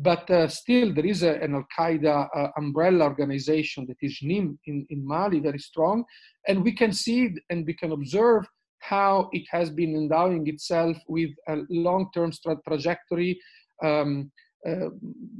But 0.00 0.30
uh, 0.30 0.46
still, 0.46 0.94
there 0.94 1.04
is 1.04 1.24
a, 1.24 1.42
an 1.42 1.56
Al 1.56 1.66
Qaeda 1.76 2.28
uh, 2.32 2.48
umbrella 2.56 3.04
organization 3.04 3.84
that 3.88 3.96
is 4.00 4.16
NIM 4.22 4.56
in, 4.66 4.86
in 4.90 5.04
Mali, 5.04 5.40
very 5.40 5.58
strong. 5.58 6.04
And 6.46 6.62
we 6.62 6.72
can 6.72 6.92
see 6.92 7.34
and 7.50 7.66
we 7.66 7.74
can 7.74 7.90
observe 7.90 8.46
how 8.78 9.28
it 9.32 9.44
has 9.50 9.70
been 9.70 9.96
endowing 9.96 10.46
itself 10.46 10.96
with 11.08 11.30
a 11.48 11.56
long 11.68 12.10
term 12.14 12.30
tra- 12.30 12.60
trajectory. 12.66 13.40
Um, 13.82 14.30
uh, 14.66 14.88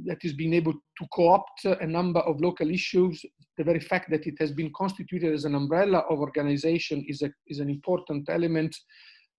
that 0.05 0.23
has 0.23 0.33
been 0.33 0.55
able 0.55 0.73
to 0.73 1.07
co-opt 1.13 1.65
a 1.65 1.87
number 1.87 2.21
of 2.21 2.41
local 2.41 2.71
issues. 2.71 3.21
The 3.57 3.65
very 3.65 3.81
fact 3.81 4.11
that 4.11 4.29
it 4.29 4.37
has 4.39 4.53
been 4.53 4.71
constituted 4.77 5.35
as 5.35 5.45
an 5.45 5.57
umbrella 5.57 6.05
of 6.09 6.21
organization 6.21 7.05
is, 7.09 7.23
a, 7.23 7.31
is 7.49 7.59
an 7.59 7.69
important 7.69 8.29
element 8.31 8.77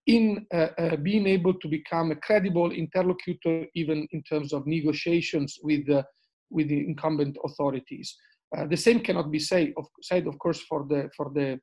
in 0.09 0.47
uh, 0.51 0.69
uh, 0.79 0.95
being 0.95 1.27
able 1.27 1.53
to 1.53 1.67
become 1.67 2.09
a 2.11 2.15
credible 2.15 2.71
interlocutor, 2.71 3.65
even 3.75 4.07
in 4.11 4.23
terms 4.23 4.53
of 4.53 4.65
negotiations 4.65 5.59
with 5.61 5.85
the, 5.85 6.03
with 6.49 6.67
the 6.67 6.79
incumbent 6.89 7.37
authorities. 7.45 8.17
Uh, 8.57 8.65
the 8.65 8.75
same 8.75 8.99
cannot 9.01 9.29
be 9.29 9.37
say, 9.37 9.71
of, 9.77 9.85
said, 10.01 10.25
of 10.25 10.35
course, 10.39 10.61
for 10.61 10.83
the, 10.89 11.11
for 11.15 11.31
the 11.35 11.59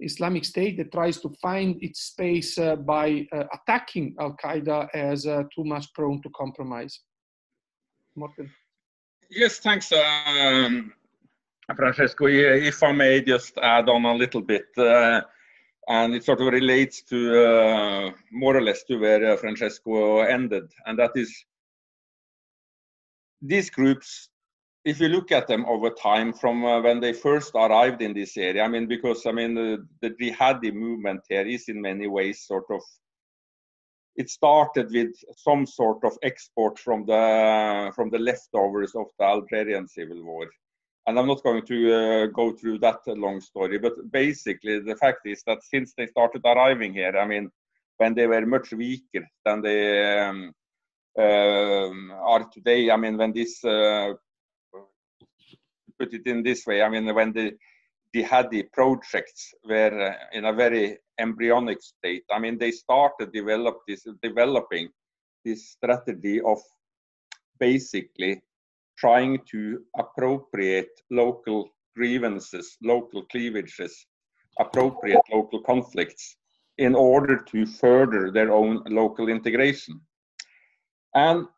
Islamic 0.00 0.46
State 0.46 0.78
that 0.78 0.90
tries 0.90 1.20
to 1.20 1.28
find 1.42 1.76
its 1.82 2.00
space 2.12 2.56
uh, 2.56 2.76
by 2.76 3.26
uh, 3.30 3.44
attacking 3.56 4.16
Al 4.18 4.34
Qaeda 4.42 4.88
as 4.94 5.24
too 5.54 5.64
much 5.64 5.92
prone 5.92 6.22
to 6.22 6.30
compromise. 6.30 7.00
Morten. 8.16 8.50
Yes, 9.30 9.58
thanks, 9.58 9.92
um, 9.92 10.92
Francesco. 11.76 12.26
If 12.26 12.82
I 12.82 12.92
may 12.92 13.20
just 13.20 13.58
add 13.58 13.90
on 13.90 14.06
a 14.06 14.14
little 14.14 14.40
bit, 14.42 14.66
uh, 14.78 15.20
and 15.88 16.14
it 16.14 16.24
sort 16.24 16.40
of 16.40 16.52
relates 16.52 17.02
to 17.02 17.46
uh, 17.46 18.10
more 18.30 18.56
or 18.56 18.62
less 18.62 18.84
to 18.84 18.98
where 18.98 19.32
uh, 19.32 19.36
Francesco 19.36 20.20
ended, 20.20 20.70
and 20.86 20.98
that 20.98 21.12
is 21.16 21.44
these 23.40 23.70
groups. 23.70 24.28
If 24.84 24.98
you 24.98 25.08
look 25.08 25.30
at 25.30 25.46
them 25.46 25.64
over 25.66 25.90
time, 25.90 26.32
from 26.32 26.64
uh, 26.64 26.80
when 26.80 26.98
they 26.98 27.12
first 27.12 27.52
arrived 27.54 28.02
in 28.02 28.14
this 28.14 28.36
area, 28.36 28.64
I 28.64 28.68
mean, 28.68 28.88
because 28.88 29.26
I 29.26 29.32
mean 29.32 29.54
the, 29.54 30.10
jihadi 30.10 30.72
movement 30.72 31.20
here 31.28 31.46
is 31.46 31.68
in 31.68 31.80
many 31.80 32.08
ways 32.08 32.42
sort 32.46 32.64
of 32.70 32.82
it 34.16 34.28
started 34.28 34.90
with 34.92 35.12
some 35.36 35.66
sort 35.66 36.04
of 36.04 36.18
export 36.22 36.78
from 36.78 37.06
the 37.06 37.92
from 37.94 38.10
the 38.10 38.18
leftovers 38.18 38.94
of 38.94 39.06
the 39.18 39.24
Algerian 39.24 39.88
civil 39.88 40.22
war. 40.22 40.48
And 41.06 41.18
I'm 41.18 41.26
not 41.26 41.42
going 41.42 41.66
to 41.66 41.94
uh, 41.94 42.26
go 42.26 42.52
through 42.52 42.78
that 42.78 43.00
long 43.06 43.40
story, 43.40 43.78
but 43.78 44.10
basically 44.10 44.78
the 44.80 44.96
fact 44.96 45.26
is 45.26 45.42
that 45.46 45.62
since 45.64 45.94
they 45.96 46.06
started 46.06 46.42
arriving 46.44 46.92
here, 46.94 47.16
I 47.16 47.26
mean, 47.26 47.50
when 47.96 48.14
they 48.14 48.26
were 48.26 48.46
much 48.46 48.72
weaker 48.72 49.26
than 49.44 49.62
they 49.62 50.18
um, 50.20 50.52
uh, 51.18 51.90
are 52.24 52.48
today, 52.52 52.90
I 52.90 52.96
mean, 52.96 53.16
when 53.16 53.32
this 53.32 53.64
uh, 53.64 54.12
put 55.98 56.14
it 56.14 56.26
in 56.26 56.42
this 56.42 56.66
way, 56.66 56.82
I 56.82 56.88
mean, 56.88 57.12
when 57.12 57.32
the 57.32 57.56
jihadi 58.14 58.70
projects 58.72 59.54
were 59.64 60.10
uh, 60.10 60.36
in 60.36 60.44
a 60.44 60.52
very 60.52 60.98
embryonic 61.18 61.82
state. 61.82 62.24
I 62.30 62.38
mean, 62.38 62.58
they 62.58 62.70
started 62.70 63.32
develop 63.32 63.78
this, 63.88 64.06
developing 64.22 64.88
this 65.44 65.70
strategy 65.70 66.40
of 66.40 66.58
basically 67.58 68.42
trying 69.02 69.36
to 69.50 69.82
appropriate 69.98 70.94
local 71.10 71.68
grievances, 71.96 72.76
local 72.82 73.22
cleavages, 73.32 74.06
appropriate 74.60 75.26
local 75.32 75.60
conflicts 75.62 76.36
in 76.78 76.94
order 76.94 77.36
to 77.36 77.66
further 77.66 78.30
their 78.30 78.52
own 78.52 78.80
local 78.86 79.28
integration. 79.28 80.00
And 81.16 81.48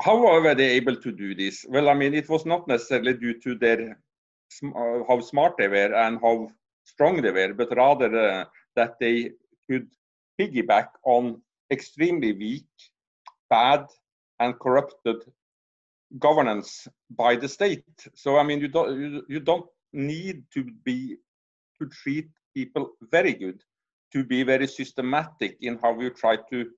how 0.00 0.16
were 0.20 0.54
they 0.54 0.70
able 0.80 0.96
to 0.96 1.10
do 1.10 1.34
this? 1.34 1.66
Well, 1.68 1.88
I 1.88 1.94
mean, 1.94 2.14
it 2.14 2.28
was 2.28 2.46
not 2.46 2.68
necessarily 2.68 3.14
due 3.14 3.36
to 3.40 3.56
their 3.56 3.98
uh, 4.64 5.00
how 5.08 5.20
smart 5.20 5.54
they 5.58 5.68
were 5.68 5.92
and 5.94 6.20
how 6.20 6.48
strong 6.84 7.20
they 7.20 7.32
were, 7.32 7.54
but 7.54 7.76
rather 7.76 8.10
uh, 8.16 8.44
that 8.76 8.94
they 9.00 9.32
could 9.68 9.88
piggyback 10.40 10.90
on 11.04 11.42
extremely 11.72 12.32
weak, 12.32 12.70
bad, 13.50 13.86
and 14.38 14.58
corrupted 14.60 15.16
governance 16.18 16.88
by 17.10 17.36
the 17.36 17.48
state. 17.48 17.84
So 18.14 18.38
I 18.38 18.42
mean, 18.42 18.60
you 18.60 18.68
don't 18.68 19.00
you, 19.00 19.22
you 19.28 19.40
don't 19.40 19.66
need 19.92 20.44
to 20.54 20.64
be 20.84 21.16
to 21.78 21.86
treat 21.86 22.28
people 22.54 22.92
very 23.10 23.34
good 23.34 23.62
to 24.12 24.24
be 24.24 24.42
very 24.42 24.66
systematic 24.66 25.56
in 25.60 25.78
how 25.78 25.98
you 26.00 26.10
try 26.10 26.36
to 26.50 26.70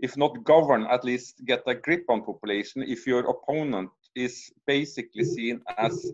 if 0.00 0.16
not 0.16 0.42
govern 0.44 0.86
at 0.86 1.04
least 1.04 1.44
get 1.44 1.62
a 1.66 1.74
grip 1.74 2.04
on 2.08 2.24
population 2.24 2.82
if 2.82 3.06
your 3.06 3.28
opponent 3.28 3.90
is 4.14 4.50
basically 4.66 5.24
seen 5.24 5.60
as 5.76 6.10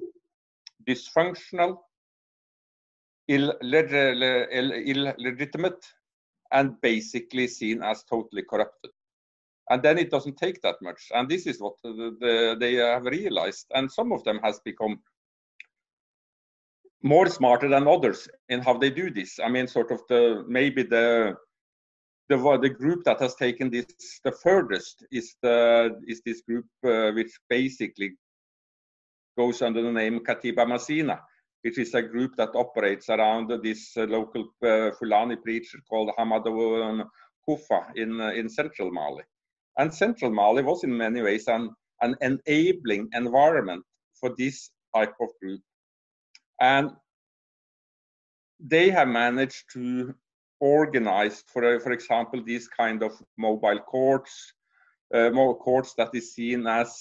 dysfunctional 0.86 1.78
illegitimate 3.28 5.86
and 6.52 6.80
basically 6.80 7.48
seen 7.48 7.82
as 7.82 8.04
totally 8.04 8.42
corrupted. 8.42 8.90
And 9.70 9.82
then 9.82 9.98
it 9.98 10.10
doesn't 10.10 10.36
take 10.36 10.60
that 10.62 10.76
much. 10.82 11.10
And 11.14 11.28
this 11.28 11.46
is 11.46 11.60
what 11.60 11.74
the, 11.82 12.16
the, 12.20 12.56
they 12.60 12.74
have 12.74 13.04
realized. 13.04 13.66
And 13.74 13.90
some 13.90 14.12
of 14.12 14.22
them 14.24 14.40
has 14.42 14.60
become 14.64 15.00
more 17.02 17.26
smarter 17.26 17.68
than 17.68 17.86
others 17.86 18.28
in 18.48 18.60
how 18.60 18.76
they 18.78 18.90
do 18.90 19.10
this. 19.10 19.38
I 19.42 19.48
mean, 19.48 19.66
sort 19.66 19.90
of 19.90 20.00
the 20.08 20.44
maybe 20.48 20.82
the 20.82 21.34
the 22.30 22.58
the 22.62 22.70
group 22.70 23.04
that 23.04 23.20
has 23.20 23.34
taken 23.34 23.70
this 23.70 23.86
the 24.24 24.32
furthest 24.32 25.04
is 25.12 25.36
the 25.42 26.00
is 26.06 26.22
this 26.24 26.40
group 26.40 26.66
uh, 26.86 27.10
which 27.12 27.32
basically 27.50 28.12
goes 29.36 29.60
under 29.62 29.82
the 29.82 29.92
name 29.92 30.20
Katiba 30.20 30.64
Masina, 30.64 31.18
which 31.62 31.78
is 31.78 31.94
a 31.94 32.02
group 32.02 32.36
that 32.36 32.54
operates 32.54 33.08
around 33.10 33.50
this 33.62 33.96
uh, 33.96 34.04
local 34.04 34.48
uh, 34.64 34.90
Fulani 34.92 35.36
preacher 35.36 35.78
called 35.88 36.10
Hamadou 36.18 37.04
Kufa 37.46 37.86
in, 37.96 38.20
uh, 38.20 38.30
in 38.30 38.48
central 38.48 38.90
Mali. 38.90 39.24
And 39.78 39.92
central 39.92 40.30
Mali 40.30 40.62
was 40.62 40.84
in 40.84 40.96
many 40.96 41.20
ways 41.22 41.48
an, 41.48 41.70
an 42.00 42.16
enabling 42.20 43.08
environment 43.12 43.84
for 44.14 44.34
this 44.38 44.70
type 44.94 45.14
of 45.20 45.28
group. 45.40 45.60
And 46.60 46.90
they 48.60 48.90
have 48.90 49.08
managed 49.08 49.64
to 49.72 50.14
organize, 50.60 51.42
for, 51.48 51.80
for 51.80 51.92
example, 51.92 52.42
these 52.42 52.68
kind 52.68 53.02
of 53.02 53.12
mobile 53.36 53.80
courts, 53.80 54.52
uh, 55.12 55.30
more 55.30 55.56
courts 55.58 55.94
that 55.98 56.10
is 56.14 56.34
seen 56.34 56.66
as, 56.66 56.96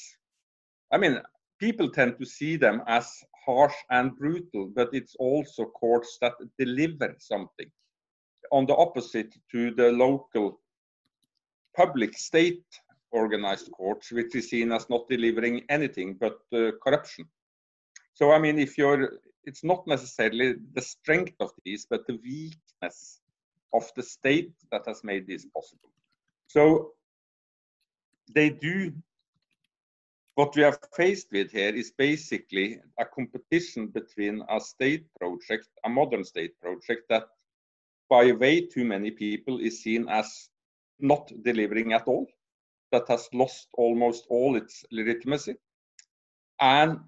I 0.91 0.97
mean, 0.97 1.19
people 1.59 1.89
tend 1.89 2.17
to 2.19 2.25
see 2.25 2.57
them 2.57 2.81
as 2.87 3.07
harsh 3.45 3.75
and 3.89 4.17
brutal, 4.17 4.71
but 4.75 4.89
it's 4.93 5.15
also 5.19 5.65
courts 5.65 6.17
that 6.21 6.33
deliver 6.57 7.15
something. 7.19 7.69
On 8.51 8.65
the 8.65 8.75
opposite 8.75 9.33
to 9.51 9.71
the 9.71 9.91
local 9.91 10.59
public 11.75 12.17
state 12.17 12.63
organized 13.11 13.71
courts, 13.71 14.11
which 14.11 14.35
is 14.35 14.49
seen 14.49 14.71
as 14.71 14.89
not 14.89 15.07
delivering 15.07 15.63
anything 15.69 16.17
but 16.19 16.39
uh, 16.53 16.71
corruption. 16.83 17.25
So, 18.13 18.31
I 18.31 18.39
mean, 18.39 18.59
if 18.59 18.77
you're, 18.77 19.19
it's 19.43 19.63
not 19.63 19.85
necessarily 19.87 20.55
the 20.73 20.81
strength 20.81 21.35
of 21.39 21.51
these, 21.63 21.85
but 21.89 22.05
the 22.07 22.19
weakness 22.23 23.19
of 23.73 23.89
the 23.95 24.03
state 24.03 24.53
that 24.71 24.83
has 24.87 25.03
made 25.03 25.27
this 25.27 25.45
possible. 25.45 25.89
So, 26.47 26.93
they 28.33 28.49
do 28.49 28.93
what 30.35 30.55
we 30.55 30.63
are 30.63 30.77
faced 30.95 31.27
with 31.31 31.51
here 31.51 31.75
is 31.75 31.91
basically 31.91 32.79
a 32.99 33.05
competition 33.05 33.87
between 33.87 34.43
a 34.49 34.59
state 34.59 35.05
project, 35.19 35.67
a 35.85 35.89
modern 35.89 36.23
state 36.23 36.59
project 36.59 37.03
that 37.09 37.27
by 38.09 38.31
way 38.31 38.61
too 38.61 38.83
many 38.83 39.11
people 39.11 39.59
is 39.59 39.83
seen 39.83 40.09
as 40.09 40.49
not 41.03 41.31
delivering 41.43 41.93
at 41.93 42.07
all, 42.07 42.25
that 42.91 43.07
has 43.09 43.27
lost 43.33 43.67
almost 43.73 44.25
all 44.29 44.55
its 44.55 44.85
legitimacy, 44.91 45.55
and 46.59 46.99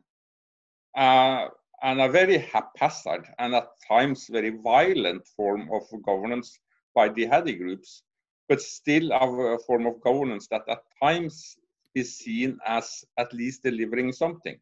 uh, 0.95 1.47
and 1.83 2.01
a 2.01 2.09
very 2.09 2.37
haphazard 2.37 3.25
and 3.39 3.53
at 3.53 3.67
times 3.87 4.27
very 4.29 4.49
violent 4.49 5.25
form 5.27 5.69
of 5.71 5.83
governance 6.03 6.59
by 6.95 7.09
the 7.09 7.25
jihadi 7.25 7.57
groups, 7.57 8.01
but 8.49 8.61
still 8.61 9.11
a 9.11 9.57
form 9.67 9.85
of 9.85 10.01
governance 10.01 10.47
that 10.47 10.63
at 10.67 10.83
times 11.01 11.57
is 11.93 12.17
seen 12.17 12.57
as 12.65 13.05
at 13.17 13.31
least 13.33 13.63
delivering 13.63 14.11
something. 14.11 14.57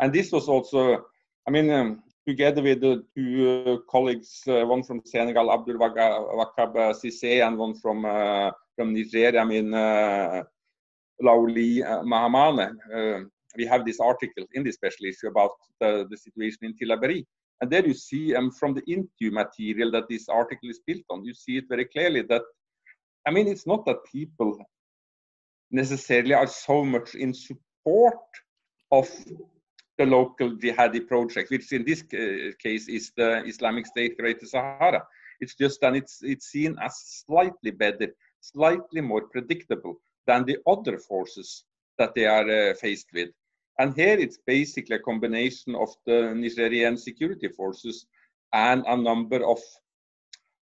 And 0.00 0.12
this 0.12 0.32
was 0.32 0.48
also, 0.48 1.06
I 1.46 1.50
mean, 1.50 1.70
um, 1.70 2.02
together 2.26 2.62
with 2.62 2.80
the 2.80 3.04
two 3.14 3.64
uh, 3.66 3.90
colleagues, 3.90 4.42
uh, 4.48 4.64
one 4.64 4.82
from 4.82 5.02
Senegal, 5.04 5.52
Abdul 5.52 5.76
Wahab 5.76 6.74
Cissé, 7.00 7.46
and 7.46 7.56
one 7.56 7.74
from 7.74 8.04
uh, 8.04 8.50
from 8.76 8.94
Nigeria, 8.94 9.40
I 9.40 9.44
mean, 9.44 9.74
uh, 9.74 10.44
Laouali 11.22 11.82
uh, 11.82 12.02
Mahamane. 12.02 12.76
Uh, 12.94 13.24
we 13.56 13.66
have 13.66 13.84
this 13.84 14.00
article 14.00 14.44
in 14.52 14.62
this 14.62 14.74
special 14.74 15.06
issue 15.06 15.28
about 15.28 15.50
the, 15.80 16.06
the 16.10 16.16
situation 16.16 16.58
in 16.62 16.74
Tillaberi. 16.74 17.24
And 17.60 17.70
there 17.70 17.86
you 17.86 17.94
see 17.94 18.34
um, 18.36 18.50
from 18.50 18.74
the 18.74 18.82
interview 18.86 19.30
material 19.30 19.90
that 19.92 20.08
this 20.10 20.28
article 20.28 20.68
is 20.68 20.80
built 20.86 21.02
on, 21.08 21.24
you 21.24 21.32
see 21.32 21.56
it 21.56 21.64
very 21.68 21.86
clearly 21.86 22.22
that, 22.28 22.42
I 23.26 23.30
mean, 23.30 23.48
it's 23.48 23.66
not 23.66 23.86
that 23.86 24.04
people 24.12 24.58
necessarily 25.70 26.34
are 26.34 26.46
so 26.46 26.84
much 26.84 27.14
in 27.14 27.32
support 27.32 28.18
of 28.92 29.08
the 29.98 30.04
local 30.04 30.50
jihadi 30.50 31.06
project, 31.08 31.50
which 31.50 31.72
in 31.72 31.84
this 31.84 32.02
case 32.02 32.88
is 32.88 33.12
the 33.16 33.42
Islamic 33.46 33.86
State 33.86 34.18
Greater 34.18 34.46
Sahara. 34.46 35.02
It's 35.40 35.54
just 35.54 35.80
that 35.80 35.96
it's 35.96 36.22
it's 36.22 36.46
seen 36.46 36.76
as 36.80 37.24
slightly 37.26 37.70
better, 37.70 38.08
slightly 38.52 39.00
more 39.00 39.28
predictable 39.28 39.94
than 40.26 40.44
the 40.44 40.58
other 40.66 40.98
forces 40.98 41.64
that 41.98 42.14
they 42.14 42.26
are 42.26 42.48
uh, 42.48 42.74
faced 42.74 43.08
with. 43.12 43.30
And 43.78 43.94
here 43.94 44.18
it's 44.18 44.38
basically 44.46 44.96
a 44.96 45.00
combination 45.10 45.74
of 45.74 45.90
the 46.06 46.32
Nigerian 46.34 46.96
security 46.96 47.48
forces 47.48 48.06
and 48.52 48.84
a 48.86 48.96
number 48.96 49.44
of 49.44 49.58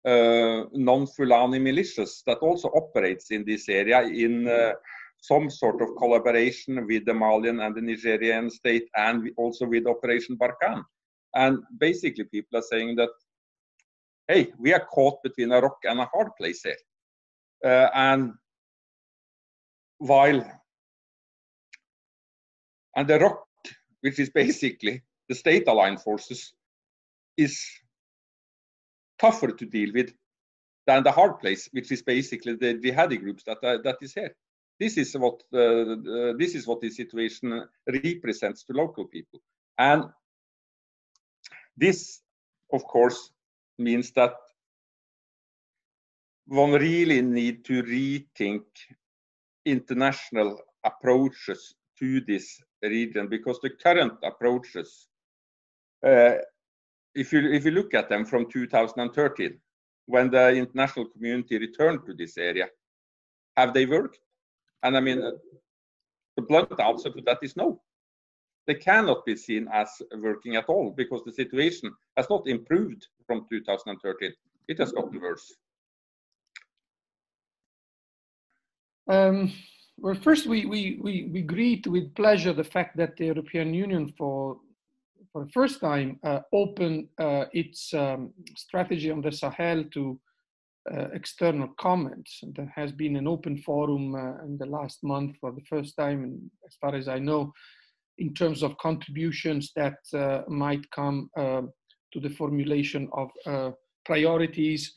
uh, 0.05 0.65
non-Fulani 0.73 1.59
militias 1.59 2.23
that 2.27 2.39
also 2.39 2.69
operates 2.69 3.31
in 3.31 3.45
this 3.45 3.69
area 3.69 4.03
in 4.03 4.49
uh, 4.49 4.73
some 5.21 5.51
sort 5.51 5.83
of 5.83 5.97
collaboration 5.99 6.87
with 6.87 7.05
the 7.05 7.15
Malian 7.15 7.61
and 7.61 7.75
the 7.75 7.81
Nigerian 7.81 8.51
state 8.51 8.89
and 8.97 9.31
also 9.37 9.67
with 9.67 9.87
Operation 9.87 10.37
Barkhane. 10.37 10.85
And 11.35 11.59
basically 11.79 12.25
people 12.25 12.59
are 12.59 12.69
saying 12.71 12.97
that, 12.97 13.11
hey, 14.29 14.53
we 14.59 14.73
are 14.73 14.87
caught 14.87 15.23
between 15.23 15.53
a 15.53 15.61
rock 15.61 15.79
and 15.85 16.01
a 16.01 16.09
hard 16.13 16.31
place 16.39 16.63
here. 16.63 16.77
Uh, 17.67 17.91
and 17.95 18.35
while, 19.99 20.41
and 22.95 23.09
the 23.09 23.19
rock, 23.19 23.45
which 24.03 24.21
is 24.21 24.31
basically 24.31 25.03
the 25.29 25.35
state 25.35 25.67
aligned 25.67 26.01
forces, 26.01 26.55
is 27.37 27.61
tougher 29.19 29.49
to 29.49 29.67
deal 29.67 29.93
with 29.93 30.13
than 30.87 31.03
the 31.03 31.11
hard 31.11 31.41
place, 31.41 31.69
which 31.73 31.91
is 31.91 32.03
basically 32.03 32.55
the 32.55 32.75
jihadi 32.75 33.19
groups 33.19 33.43
that 33.43 33.59
uh, 33.65 33.79
that 33.83 33.97
is 34.01 34.15
here. 34.15 34.33
This 34.79 34.97
is 34.97 35.17
what 35.17 35.43
uh, 35.53 35.97
this 36.39 36.55
is 36.55 36.69
what 36.69 36.81
the 36.81 36.91
situation 36.91 37.67
represents 37.89 38.63
to 38.65 38.75
local 38.75 39.07
people, 39.07 39.41
and 39.77 40.05
this, 41.77 42.23
of 42.73 42.85
course, 42.85 43.33
means 43.77 44.13
that 44.13 44.35
one 46.47 46.73
really 46.73 47.21
need 47.23 47.65
to 47.65 47.83
rethink 47.83 48.63
international 49.65 50.61
approaches 50.85 51.75
to 51.99 52.21
this 52.21 52.61
region 52.83 53.29
because 53.29 53.59
the 53.61 53.71
current 53.71 54.15
approaches, 54.23 55.09
uh, 56.07 56.35
if 57.15 57.33
you 57.33 57.51
if 57.51 57.65
you 57.65 57.73
look 57.73 57.95
at 57.95 58.09
them 58.09 58.25
from 58.25 58.51
2013, 58.51 59.59
when 60.07 60.31
the 60.31 60.51
international 60.51 61.07
community 61.07 61.59
returned 61.59 62.01
to 62.07 62.15
this 62.15 62.39
area, 62.39 62.67
have 63.57 63.75
they 63.75 63.87
worked? 63.87 64.21
And 64.83 64.97
I 64.97 65.01
mean, 65.01 65.21
the 66.37 66.43
blunt 66.43 66.79
answer 66.79 67.11
to 67.11 67.23
that 67.23 67.39
is 67.43 67.57
no. 67.57 67.81
They 68.67 68.75
cannot 68.75 69.25
be 69.25 69.37
seen 69.37 69.69
as 69.73 69.89
working 70.17 70.57
at 70.57 70.67
all 70.67 70.93
because 70.97 71.23
the 71.25 71.33
situation 71.33 71.93
has 72.17 72.29
not 72.29 72.47
improved 72.49 73.07
from 73.27 73.47
2013. 73.51 74.33
It 74.69 74.79
has 74.79 74.93
gotten 74.93 75.21
worse. 75.21 75.55
Um, 79.09 79.53
well, 79.99 80.15
first, 80.15 80.47
we, 80.47 80.67
we, 80.67 80.99
we, 81.03 81.31
we 81.33 81.43
greet 81.43 81.87
with 81.87 82.15
pleasure 82.15 82.53
the 82.53 82.65
fact 82.65 82.97
that 82.97 83.17
the 83.17 83.27
European 83.27 83.73
Union, 83.73 84.13
for, 84.19 84.59
for 85.33 85.45
the 85.45 85.51
first 85.53 85.81
time, 85.81 86.19
uh, 86.25 86.41
opened 86.53 87.09
uh, 87.19 87.45
its 87.53 87.95
um, 87.95 88.33
strategy 88.57 89.11
on 89.11 89.23
the 89.23 89.33
Sahel 89.33 89.85
to 89.95 90.19
uh, 90.93 91.09
external 91.15 91.69
comments. 91.81 92.41
There 92.55 92.73
has 92.75 92.93
been 92.93 93.17
an 93.17 93.27
open 93.27 93.59
forum 93.59 94.15
uh, 94.15 94.45
in 94.45 94.59
the 94.59 94.67
last 94.67 95.03
month 95.03 95.37
for 95.41 95.51
the 95.53 95.65
first 95.69 95.97
time, 95.97 96.23
and 96.25 96.51
as 96.67 96.77
far 96.81 96.95
as 96.95 97.09
I 97.09 97.19
know, 97.19 97.53
in 98.19 98.35
terms 98.35 98.63
of 98.63 98.77
contributions 98.79 99.73
that 99.77 99.99
uh, 100.15 100.43
might 100.49 100.89
come 100.91 101.31
uh, 101.37 101.63
to 102.13 102.21
the 102.21 102.31
formulation 102.31 103.09
of 103.13 103.31
priorities. 104.05 104.95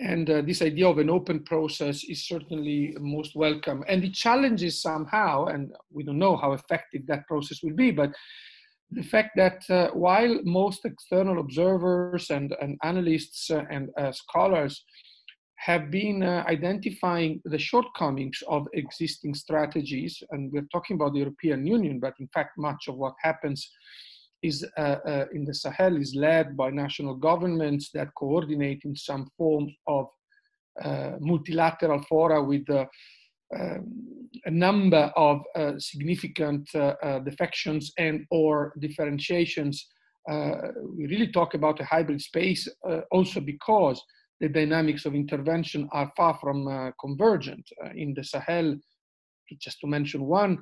And 0.00 0.28
uh, 0.30 0.42
this 0.42 0.62
idea 0.62 0.88
of 0.88 0.98
an 0.98 1.10
open 1.10 1.44
process 1.44 2.04
is 2.04 2.26
certainly 2.26 2.96
most 2.98 3.36
welcome. 3.36 3.84
And 3.86 4.02
it 4.02 4.14
challenges 4.14 4.80
somehow, 4.80 5.46
and 5.46 5.72
we 5.92 6.04
don't 6.04 6.18
know 6.18 6.36
how 6.36 6.52
effective 6.52 7.06
that 7.06 7.26
process 7.26 7.62
will 7.62 7.74
be, 7.74 7.90
but 7.90 8.12
the 8.90 9.02
fact 9.02 9.36
that 9.36 9.62
while 9.94 10.40
most 10.42 10.84
external 10.84 11.38
observers 11.38 12.30
and, 12.30 12.56
and 12.60 12.76
analysts 12.82 13.50
and 13.50 13.90
scholars 14.12 14.84
have 15.60 15.90
been 15.90 16.22
uh, 16.22 16.42
identifying 16.48 17.40
the 17.44 17.58
shortcomings 17.58 18.42
of 18.48 18.66
existing 18.72 19.34
strategies. 19.34 20.22
And 20.30 20.50
we're 20.50 20.66
talking 20.72 20.94
about 20.94 21.12
the 21.12 21.18
European 21.18 21.66
Union, 21.66 22.00
but 22.00 22.14
in 22.18 22.28
fact, 22.32 22.52
much 22.56 22.88
of 22.88 22.96
what 22.96 23.12
happens 23.22 23.70
is 24.42 24.64
uh, 24.76 24.80
uh, 24.80 25.24
in 25.32 25.44
the 25.44 25.54
Sahel 25.54 25.96
is 25.96 26.14
led 26.14 26.56
by 26.56 26.70
national 26.70 27.14
governments 27.14 27.90
that 27.94 28.14
coordinate 28.14 28.82
in 28.84 28.96
some 28.96 29.28
form 29.36 29.68
of 29.86 30.06
uh, 30.82 31.16
multilateral 31.20 32.02
fora 32.08 32.42
with 32.42 32.68
uh, 32.70 32.86
um, 33.58 34.28
a 34.46 34.50
number 34.50 35.12
of 35.16 35.42
uh, 35.56 35.72
significant 35.78 36.68
defections 37.24 37.92
and 37.98 38.24
or 38.30 38.72
differentiations. 38.78 39.88
we 40.96 41.06
really 41.06 41.32
talk 41.32 41.54
about 41.54 41.80
a 41.80 41.84
hybrid 41.84 42.20
space 42.20 42.68
also 43.10 43.40
because 43.40 44.00
the 44.40 44.48
dynamics 44.48 45.04
of 45.04 45.14
intervention 45.14 45.88
are 45.92 46.10
far 46.16 46.38
from 46.40 46.66
uh, 46.66 46.90
convergent. 46.98 47.68
Uh, 47.84 47.90
in 47.94 48.14
the 48.14 48.24
Sahel, 48.24 48.76
just 49.60 49.78
to 49.80 49.86
mention 49.86 50.24
one, 50.24 50.58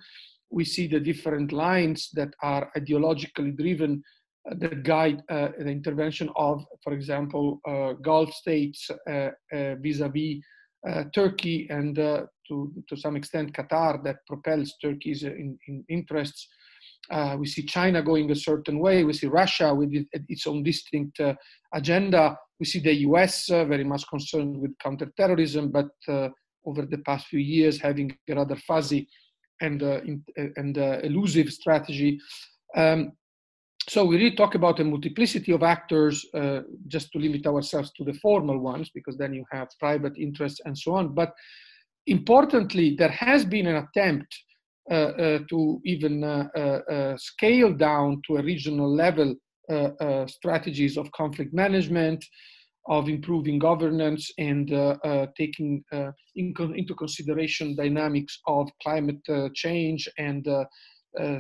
we 0.51 0.65
see 0.65 0.87
the 0.87 1.01
different 1.01 1.53
lines 1.53 2.11
that 2.15 2.33
are 2.43 2.71
ideologically 2.77 3.57
driven 3.57 4.03
uh, 4.51 4.55
that 4.59 4.83
guide 4.83 5.23
uh, 5.29 5.49
the 5.59 5.71
intervention 5.71 6.29
of, 6.37 6.65
for 6.83 6.93
example, 6.93 7.61
uh, 7.69 7.93
Gulf 7.95 8.33
states 8.33 8.91
uh, 9.11 9.31
vis-a-vis 9.53 10.41
Turkey 11.15 11.67
and 11.71 11.97
to, 11.97 12.73
to 12.89 12.97
some 12.97 13.17
extent 13.17 13.53
Qatar 13.53 14.03
that 14.05 14.17
propels 14.27 14.75
Turkey's 14.81 15.23
in, 15.23 15.59
in 15.67 15.85
interests 15.89 16.49
uh, 17.11 17.37
we 17.39 17.47
see 17.47 17.63
China 17.63 18.03
going 18.03 18.31
a 18.31 18.35
certain 18.35 18.79
way. 18.79 19.05
We 19.05 19.13
see 19.13 19.27
Russia 19.27 19.75
with 19.75 19.91
its 20.13 20.47
own 20.47 20.63
distinct 20.63 21.21
uh, 21.21 21.35
agenda. 21.73 22.37
We 22.61 22.67
see 22.67 22.81
the 22.81 22.95
US 23.09 23.51
uh, 23.51 23.65
very 23.65 23.85
much 23.85 24.07
concerned 24.09 24.59
with 24.59 24.79
counterterrorism, 24.79 25.71
but 25.71 25.91
uh, 26.09 26.29
over 26.67 26.85
the 26.85 26.99
past 26.99 27.29
few 27.29 27.39
years 27.39 27.81
having 27.81 28.17
a 28.29 28.35
rather 28.35 28.57
fuzzy 28.57 29.09
and, 29.61 29.83
uh, 29.83 30.01
in, 30.03 30.25
uh, 30.39 30.47
and 30.57 30.77
elusive 30.77 31.51
strategy. 31.51 32.21
Um, 32.77 33.13
so 33.89 34.05
we 34.05 34.17
really 34.17 34.37
talk 34.37 34.55
about 34.55 34.81
a 34.81 34.85
multiplicity 34.85 35.53
of 35.53 35.63
actors, 35.63 36.27
just 36.89 37.11
to 37.13 37.19
limit 37.19 37.47
ourselves 37.47 37.91
to 37.97 38.05
the 38.05 38.13
formal 38.15 38.59
ones, 38.59 38.91
because 38.95 39.17
then 39.17 39.33
you 39.33 39.45
have 39.51 39.69
private 39.81 40.19
interests 40.19 40.61
and 40.67 40.77
so 40.77 40.95
on. 40.95 41.15
But 41.15 41.33
importantly, 42.07 42.97
there 42.99 43.09
has 43.09 43.47
been 43.47 43.67
an 43.67 43.77
attempt 43.77 44.35
uh, 44.91 44.95
uh, 44.95 45.39
to 45.51 45.81
even 45.85 46.25
uh, 46.25 47.15
scale 47.19 47.75
down 47.75 48.23
to 48.27 48.39
a 48.39 48.43
regional 48.43 48.91
level 48.91 49.35
strategies 50.27 50.97
of 50.97 51.13
conflict 51.13 51.53
management, 51.53 52.25
of 52.89 53.09
improving 53.09 53.59
governance 53.59 54.31
and 54.39 54.73
uh, 54.73 54.97
uh, 55.05 55.27
taking 55.37 55.85
uh, 55.93 56.11
in 56.37 56.55
into 56.75 56.95
consideration 56.95 57.77
dynamics 57.77 58.41
of 58.47 58.69
climate 58.83 59.21
change 59.55 60.09
and 60.19 60.49
uh, 60.49 60.65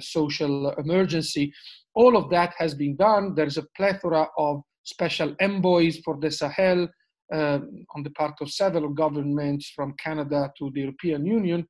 social 0.00 0.70
emergency. 0.72 1.52
All 1.94 2.16
of 2.16 2.30
that 2.30 2.52
has 2.58 2.74
been 2.74 2.96
done. 2.96 3.34
There's 3.34 3.58
a 3.58 3.66
plethora 3.76 4.26
of 4.36 4.62
special 4.84 5.34
envoys 5.40 5.98
for 6.04 6.18
the 6.20 6.30
Sahel 6.30 6.88
um, 7.32 7.84
on 7.94 8.02
the 8.02 8.10
part 8.10 8.34
of 8.40 8.50
several 8.50 8.88
governments 8.88 9.70
from 9.76 9.94
Canada 10.02 10.50
to 10.58 10.70
the 10.72 10.80
European 10.80 11.26
Union. 11.26 11.66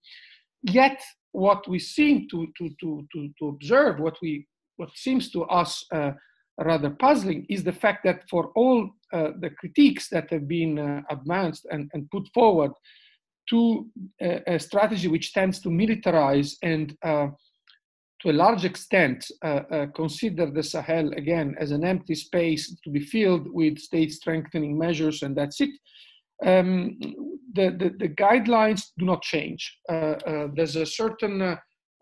Yet, 0.63 1.01
what 1.33 1.69
we 1.69 1.79
seem 1.79 2.29
to, 2.31 2.47
to, 2.59 2.71
to, 2.81 3.07
to, 3.13 3.29
to 3.39 3.49
observe, 3.49 4.01
what, 4.01 4.17
we, 4.23 4.47
what 4.77 4.91
seems 4.95 5.31
to 5.33 5.43
us 5.45 5.85
uh, 5.93 6.13
rather 6.59 6.91
puzzling, 6.91 7.47
is 7.49 7.65
the 7.65 7.73
fact 7.73 8.05
that 8.05 8.29
for 8.29 8.51
all 8.57 8.91
uh, 9.13 9.31
the 9.41 9.51
critiques 9.51 10.09
that 10.09 10.31
have 10.31 10.49
been 10.49 10.79
uh, 10.79 11.03
advanced 11.11 11.67
and, 11.71 11.91
and 11.95 12.11
put 12.11 12.29
forward 12.35 12.73
to 13.49 13.87
a, 14.21 14.55
a, 14.55 14.59
strategy 14.59 15.09
which 15.09 15.33
tends 15.33 15.61
to 15.61 15.71
militarize 15.71 16.57
and 16.63 16.97
uh, 17.03 17.29
to 18.21 18.31
a 18.31 18.33
large 18.33 18.65
extent, 18.65 19.31
uh, 19.45 19.63
uh, 19.71 19.87
consider 19.95 20.51
the 20.51 20.63
Sahel 20.63 21.13
again 21.13 21.55
as 21.59 21.71
an 21.71 21.85
empty 21.85 22.15
space 22.15 22.77
to 22.83 22.91
be 22.91 23.01
filled 23.01 23.49
with 23.53 23.79
state 23.79 24.13
strengthening 24.13 24.77
measures, 24.77 25.23
and 25.23 25.37
that's 25.37 25.61
it. 25.61 25.71
Um, 26.45 26.99
the, 27.53 27.71
the, 27.71 27.95
the, 27.99 28.09
guidelines 28.09 28.91
do 28.97 29.05
not 29.05 29.23
change. 29.23 29.77
Uh, 29.89 30.15
uh 30.27 30.49
there's 30.55 30.77
a 30.77 30.87
certain 30.87 31.43
uh, 31.43 31.57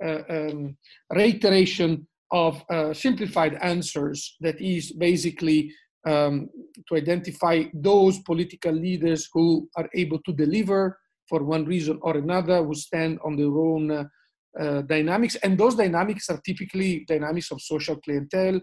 uh, 0.04 0.22
um, 0.28 0.76
reiteration 1.10 2.06
of 2.32 2.62
simplified 2.92 3.54
answers 3.62 4.36
that 4.40 4.60
is 4.60 4.92
basically 4.92 5.72
um, 6.06 6.48
to 6.88 6.96
identify 6.96 7.64
those 7.74 8.18
political 8.20 8.72
leaders 8.72 9.28
who 9.32 9.68
are 9.76 9.88
able 9.94 10.20
to 10.22 10.32
deliver 10.32 10.98
for 11.28 11.42
one 11.42 11.64
reason 11.64 11.98
or 12.02 12.16
another, 12.16 12.64
who 12.64 12.74
stand 12.74 13.18
on 13.24 13.36
their 13.36 13.46
own 13.46 13.90
uh, 13.90 14.82
dynamics, 14.82 15.34
and 15.36 15.58
those 15.58 15.74
dynamics 15.74 16.30
are 16.30 16.40
typically 16.46 17.04
dynamics 17.08 17.50
of 17.50 17.60
social 17.60 17.96
clientele, 17.96 18.60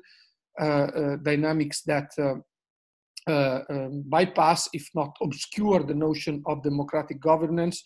uh, 0.59 0.63
uh, 0.63 1.15
dynamics 1.17 1.81
that 1.81 2.09
um, 3.27 4.03
bypass, 4.07 4.69
if 4.73 4.87
not 4.95 5.15
obscure, 5.21 5.83
the 5.83 5.93
notion 5.93 6.41
of 6.45 6.63
democratic 6.63 7.19
governance. 7.19 7.83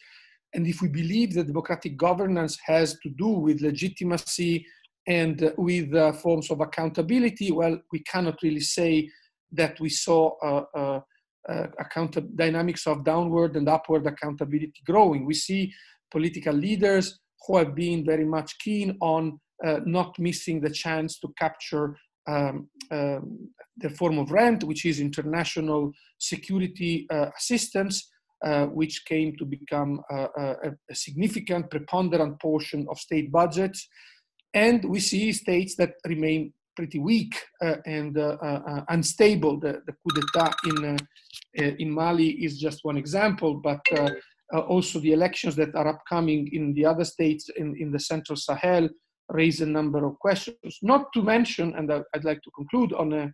And 0.54 0.68
if 0.68 0.82
we 0.82 0.88
believe 0.88 1.34
that 1.34 1.48
democratic 1.48 1.98
governance 1.98 2.58
has 2.66 2.98
to 3.00 3.10
do 3.10 3.28
with 3.28 3.62
legitimacy 3.62 4.66
and 5.08 5.42
uh, 5.42 5.52
with 5.58 5.94
uh, 5.96 6.12
forms 6.14 6.52
of 6.52 6.60
accountability, 6.60 7.52
well, 7.52 7.80
we 7.92 8.00
cannot 8.00 8.42
really 8.44 8.60
say 8.60 9.10
that 9.52 9.80
we 9.80 9.90
saw 9.90 10.32
uh, 10.76 11.00
account 11.80 12.18
dynamics 12.36 12.86
of 12.86 13.06
downward 13.06 13.56
and 13.56 13.70
upward 13.70 14.06
accountability 14.06 14.82
growing. 14.86 15.26
We 15.26 15.34
see 15.34 15.74
political 16.12 16.54
leaders 16.54 17.20
who 17.46 17.58
have 17.58 17.74
been 17.74 18.06
very 18.06 18.26
much 18.26 18.60
keen 18.60 18.98
on 19.02 19.40
uh, 19.66 19.80
not 19.86 20.18
missing 20.20 20.62
the 20.62 20.70
chance 20.70 21.20
to 21.20 21.34
capture 21.38 21.98
um, 22.28 22.68
um, 22.92 23.50
the 23.78 23.90
form 23.90 24.20
of 24.20 24.32
rent, 24.32 24.64
which 24.64 24.86
is 24.86 25.00
international 25.00 25.92
security 26.20 27.08
uh, 27.10 27.28
assistance, 27.38 28.10
uh, 28.46 28.66
which 28.66 29.06
came 29.06 29.36
to 29.38 29.46
become 29.46 30.02
uh, 30.12 30.28
uh, 30.38 30.56
a, 30.66 30.72
a, 30.92 30.96
significant, 30.96 31.72
preponderant 31.72 32.40
portion 32.40 32.86
of 32.90 33.00
state 33.00 33.32
budgets. 33.32 33.88
And 34.54 34.86
we 34.86 35.00
see 35.00 35.32
states 35.32 35.76
that 35.76 35.96
remain 36.06 36.54
pretty 36.76 37.00
weak 37.00 37.36
uh, 37.62 37.78
and 37.86 38.18
unstable. 38.90 39.60
The, 39.60 39.82
the 39.86 39.94
coup 39.94 40.14
d'etat 40.16 40.54
in, 40.66 40.98
in 41.80 41.92
Mali 41.92 42.30
is 42.46 42.60
just 42.60 42.80
one 42.84 42.98
example, 42.98 43.56
but 43.56 43.82
uh, 44.54 44.60
also 44.60 45.00
the 45.00 45.12
elections 45.12 45.56
that 45.56 45.76
are 45.76 45.88
upcoming 45.88 46.50
in 46.54 46.74
the 46.74 46.86
other 46.86 47.04
states 47.04 47.50
in, 47.58 47.76
in 47.78 47.92
the 47.92 48.00
central 48.00 48.38
Sahel 48.38 48.90
raise 49.30 49.60
a 49.62 49.66
number 49.66 50.06
of 50.06 50.18
questions. 50.20 50.78
Not 50.82 51.12
to 51.14 51.22
mention, 51.22 51.76
and 51.76 51.92
I'd 51.92 52.24
like 52.24 52.42
to 52.44 52.52
conclude 52.52 52.94
on 52.94 53.12
a, 53.12 53.34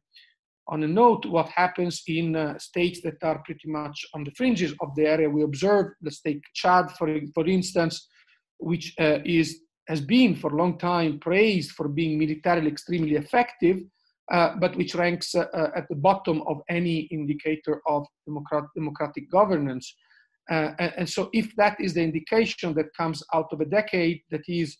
on 0.68 0.82
a 0.84 0.88
note, 0.88 1.26
what 1.26 1.50
happens 1.50 2.02
in 2.08 2.36
uh, 2.36 2.58
states 2.58 3.02
that 3.02 3.22
are 3.22 3.44
pretty 3.46 3.70
much 3.70 4.06
on 4.16 4.24
the 4.24 4.32
fringes 4.32 4.74
of 4.80 4.96
the 4.96 5.06
area. 5.06 5.30
We 5.30 5.44
observe, 5.44 5.88
the 6.02 6.10
state 6.10 6.42
Chad, 6.54 6.92
for, 6.98 7.14
for 7.36 7.46
instance, 7.46 8.08
which 8.58 8.96
uh, 9.00 9.20
is 9.26 9.60
has 9.88 10.02
been 10.02 10.36
for 10.36 10.54
a 10.54 10.56
long 10.56 10.78
time 10.78 11.20
praised 11.20 11.72
for 11.72 11.88
being 11.88 12.18
militarily 12.18 12.68
extremely 12.68 13.16
effective, 13.16 13.82
uh, 14.32 14.56
but 14.60 14.76
which 14.76 14.96
ranks 14.96 15.36
uh, 15.36 15.46
uh, 15.54 15.72
at 15.76 15.88
the 15.90 15.96
bottom 15.96 16.42
of 16.48 16.62
any 16.70 17.00
indicator 17.12 17.82
of 17.88 18.06
democrat- 18.26 18.74
democratic 18.76 19.30
governance. 19.30 19.96
Uh, 20.50 20.72
and, 20.80 20.94
and, 20.98 21.10
so 21.10 21.30
if 21.34 21.56
that 21.56 21.80
is 21.80 21.94
the 21.94 22.02
indication 22.02 22.74
that 22.74 22.94
comes 22.96 23.24
out 23.34 23.48
of 23.52 23.62
a 23.62 23.66
decade 23.66 24.22
that 24.30 24.42
is 24.48 24.78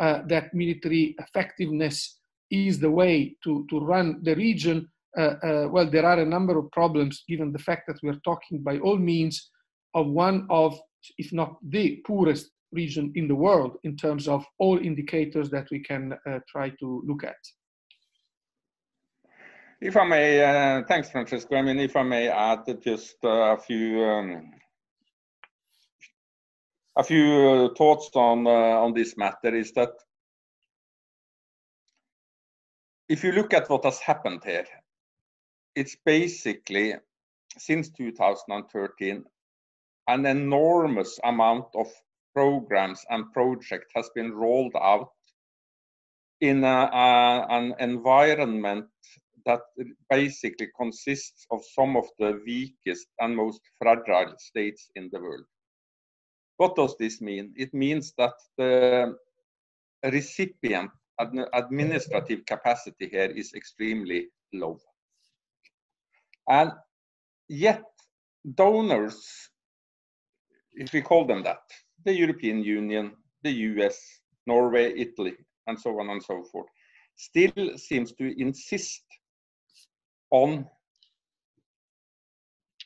uh, 0.00 0.22
that 0.26 0.52
military 0.54 1.14
effectiveness 1.18 2.18
is 2.50 2.78
the 2.78 2.90
way 2.90 3.36
to, 3.42 3.66
to 3.70 3.80
run 3.80 4.20
the 4.22 4.34
region, 4.36 4.88
uh, 5.16 5.66
well, 5.70 5.88
there 5.90 6.06
are 6.06 6.20
a 6.20 6.24
number 6.24 6.56
of 6.56 6.70
problems 6.70 7.24
given 7.28 7.52
the 7.52 7.58
fact 7.58 7.86
that 7.88 7.98
we 8.02 8.08
are 8.08 8.20
talking 8.24 8.62
by 8.62 8.78
all 8.78 8.96
means 8.96 9.50
of 9.94 10.06
one 10.06 10.46
of, 10.50 10.78
if 11.16 11.32
not 11.32 11.56
the 11.68 12.00
poorest 12.06 12.50
region 12.72 13.12
in 13.14 13.28
the 13.28 13.34
world 13.34 13.76
in 13.84 13.96
terms 13.96 14.28
of 14.28 14.44
all 14.58 14.78
indicators 14.78 15.50
that 15.50 15.68
we 15.70 15.80
can 15.80 16.14
uh, 16.26 16.38
try 16.48 16.70
to 16.80 17.02
look 17.06 17.24
at. 17.24 17.36
If 19.80 19.96
I 19.96 20.04
may, 20.04 20.42
uh, 20.42 20.82
thanks, 20.88 21.10
Francesco. 21.10 21.56
I 21.56 21.62
mean, 21.62 21.78
if 21.78 21.94
I 21.96 22.02
may 22.02 22.28
add 22.28 22.64
just 22.82 23.16
a 23.22 23.56
few 23.56 24.04
um, 24.04 24.50
a 26.96 27.04
few 27.04 27.48
uh, 27.48 27.74
thoughts 27.76 28.10
on 28.14 28.46
uh, 28.46 28.50
on 28.50 28.92
this 28.92 29.16
matter 29.16 29.54
is 29.54 29.72
that 29.72 29.92
if 33.08 33.22
you 33.22 33.32
look 33.32 33.54
at 33.54 33.70
what 33.70 33.84
has 33.84 34.00
happened 34.00 34.42
here, 34.44 34.66
it's 35.76 35.96
basically 36.04 36.96
since 37.56 37.88
2013 37.90 39.24
an 40.08 40.26
enormous 40.26 41.20
amount 41.22 41.66
of 41.74 41.86
programs 42.38 43.04
and 43.10 43.32
projects 43.32 43.90
has 43.96 44.08
been 44.14 44.30
rolled 44.32 44.76
out 44.76 45.10
in 46.40 46.62
a, 46.62 46.80
a, 47.04 47.46
an 47.50 47.74
environment 47.80 48.86
that 49.44 49.62
basically 50.08 50.68
consists 50.80 51.46
of 51.50 51.60
some 51.76 51.96
of 51.96 52.04
the 52.20 52.40
weakest 52.46 53.08
and 53.18 53.34
most 53.36 53.60
fragile 53.80 54.34
states 54.38 54.88
in 54.94 55.10
the 55.12 55.18
world. 55.18 55.46
What 56.58 56.76
does 56.76 56.94
this 56.96 57.20
mean? 57.20 57.52
It 57.56 57.74
means 57.74 58.14
that 58.18 58.34
the 58.56 59.16
recipient 60.04 60.92
administrative 61.54 62.46
capacity 62.46 63.08
here 63.10 63.32
is 63.40 63.52
extremely 63.54 64.28
low. 64.52 64.78
And 66.48 66.70
yet, 67.48 67.82
donors, 68.54 69.50
if 70.74 70.92
we 70.92 71.02
call 71.02 71.24
them 71.26 71.42
that, 71.42 71.62
the 72.08 72.14
European 72.14 72.64
Union, 72.64 73.12
the 73.42 73.52
US, 73.68 73.98
Norway, 74.46 74.94
Italy, 74.96 75.34
and 75.66 75.78
so 75.78 75.90
on 76.00 76.08
and 76.08 76.22
so 76.22 76.42
forth, 76.50 76.70
still 77.16 77.76
seems 77.76 78.12
to 78.12 78.26
insist 78.40 79.04
on 80.30 80.66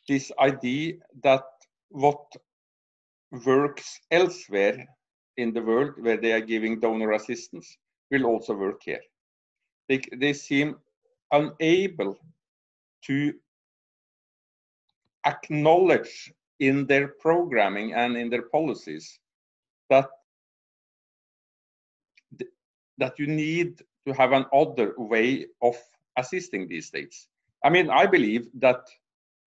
this 0.09 0.33
idea 0.41 0.95
that 1.23 1.45
what 1.91 2.25
works 3.47 4.01
elsewhere 4.11 4.85
in 5.37 5.53
the 5.55 5.63
world 5.63 5.93
where 6.01 6.21
they 6.21 6.33
are 6.33 6.49
giving 6.55 6.81
donor 6.81 7.13
assistance 7.13 7.79
will 8.11 8.27
also 8.27 8.55
work 8.55 8.81
here. 8.85 9.05
They, 9.89 10.01
they 10.17 10.33
seem 10.33 10.79
unable 11.31 12.19
to 13.07 13.35
acknowledge 15.25 16.33
in 16.69 16.87
their 16.87 17.09
programming 17.27 17.93
and 17.93 18.17
in 18.17 18.31
their 18.31 18.47
policies 18.57 19.19
that 19.91 20.09
that 22.99 23.19
you 23.19 23.27
need 23.27 23.83
to 24.07 24.13
have 24.21 24.33
an 24.33 24.45
other 24.63 24.95
way 24.97 25.47
of 25.61 25.77
assisting 26.17 26.69
these 26.69 26.87
states. 26.87 27.29
I 27.65 27.69
mean, 27.75 27.91
I 27.91 28.07
believe 28.07 28.45
that 28.67 28.83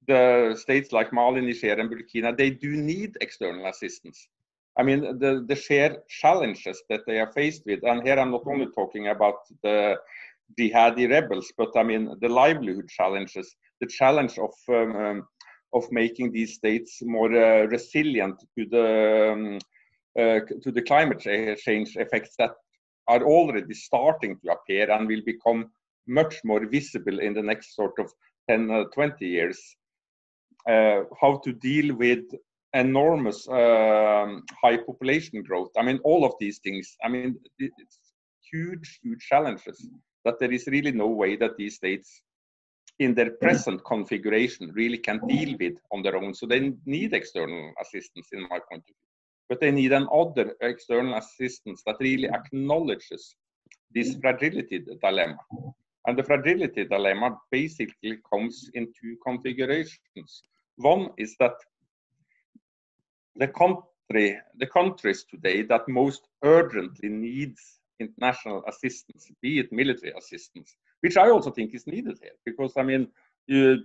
the 0.07 0.57
states 0.63 0.91
like 0.91 1.13
Mali, 1.13 1.41
Niger, 1.41 1.79
and 1.79 1.89
Burkina, 1.89 2.35
they 2.35 2.49
do 2.49 2.71
need 2.93 3.17
external 3.21 3.65
assistance. 3.67 4.27
I 4.77 4.83
mean, 4.83 4.99
the, 5.19 5.45
the 5.47 5.55
sheer 5.55 6.03
challenges 6.09 6.83
that 6.89 7.01
they 7.07 7.19
are 7.19 7.31
faced 7.31 7.63
with, 7.65 7.81
and 7.83 8.03
here 8.03 8.19
I'm 8.19 8.31
not 8.31 8.45
only 8.45 8.67
talking 8.75 9.07
about 9.07 9.39
the 9.63 9.97
jihadi 10.59 11.09
rebels, 11.09 11.51
but 11.57 11.71
I 11.77 11.83
mean 11.83 12.03
the 12.19 12.29
livelihood 12.29 12.89
challenges, 12.89 13.55
the 13.79 13.87
challenge 13.87 14.37
of 14.37 14.53
um, 14.69 14.95
um, 14.95 15.27
of 15.75 15.91
making 15.91 16.31
these 16.31 16.55
states 16.55 17.01
more 17.03 17.31
uh, 17.33 17.67
resilient 17.67 18.39
to 18.57 18.65
the 18.65 19.31
um, 19.33 19.59
uh, 20.17 20.39
to 20.63 20.71
the 20.71 20.81
climate 20.81 21.19
change 21.19 21.97
effects 21.97 22.35
that 22.39 22.51
are 23.07 23.23
already 23.23 23.73
starting 23.73 24.37
to 24.39 24.51
appear 24.51 24.89
and 24.89 25.07
will 25.07 25.25
become 25.25 25.69
much 26.07 26.35
more 26.43 26.65
visible 26.65 27.19
in 27.19 27.33
the 27.33 27.41
next 27.41 27.75
sort 27.75 27.93
of 27.99 28.11
10 28.49 28.71
uh, 28.71 28.83
20 28.93 29.27
years 29.27 29.59
uh, 30.69 31.03
how 31.21 31.37
to 31.43 31.51
deal 31.53 31.95
with 31.95 32.23
enormous 32.73 33.47
um, 33.47 34.43
high 34.61 34.77
population 34.77 35.41
growth. 35.43 35.71
I 35.77 35.83
mean, 35.83 35.99
all 36.03 36.25
of 36.25 36.33
these 36.39 36.59
things. 36.59 36.95
I 37.03 37.09
mean, 37.09 37.35
it's 37.57 37.99
huge, 38.51 38.99
huge 39.01 39.25
challenges 39.27 39.87
that 40.25 40.39
there 40.39 40.51
is 40.51 40.67
really 40.67 40.91
no 40.91 41.07
way 41.07 41.35
that 41.37 41.55
these 41.57 41.75
states 41.75 42.21
in 42.99 43.13
their 43.13 43.31
present 43.31 43.83
configuration 43.83 44.71
really 44.73 44.97
can 44.97 45.19
deal 45.27 45.55
with 45.59 45.73
on 45.91 46.01
their 46.01 46.15
own. 46.15 46.33
So 46.33 46.45
they 46.45 46.73
need 46.85 47.13
external 47.13 47.73
assistance 47.81 48.27
in 48.31 48.41
my 48.43 48.59
point 48.69 48.83
of 48.83 48.85
view. 48.85 48.95
But 49.49 49.59
they 49.59 49.71
need 49.71 49.91
another 49.91 50.55
external 50.61 51.15
assistance 51.15 51.83
that 51.85 51.97
really 51.99 52.29
acknowledges 52.29 53.35
this 53.93 54.15
fragility 54.15 54.83
dilemma. 55.01 55.37
And 56.07 56.17
the 56.17 56.23
fragility 56.23 56.85
dilemma 56.85 57.37
basically 57.51 58.19
comes 58.31 58.69
in 58.73 58.87
two 58.99 59.17
configurations. 59.25 60.43
One 60.77 61.09
is 61.17 61.35
that 61.39 61.53
the 63.35 63.47
country, 63.47 64.39
the 64.57 64.67
countries 64.67 65.25
today 65.29 65.63
that 65.63 65.87
most 65.87 66.27
urgently 66.43 67.09
needs 67.09 67.79
international 67.99 68.63
assistance, 68.67 69.31
be 69.41 69.59
it 69.59 69.71
military 69.71 70.13
assistance, 70.17 70.75
which 71.01 71.17
I 71.17 71.29
also 71.29 71.51
think 71.51 71.73
is 71.73 71.87
needed 71.87 72.17
here, 72.21 72.37
because 72.45 72.73
I 72.77 72.83
mean, 72.83 73.07
you, 73.47 73.83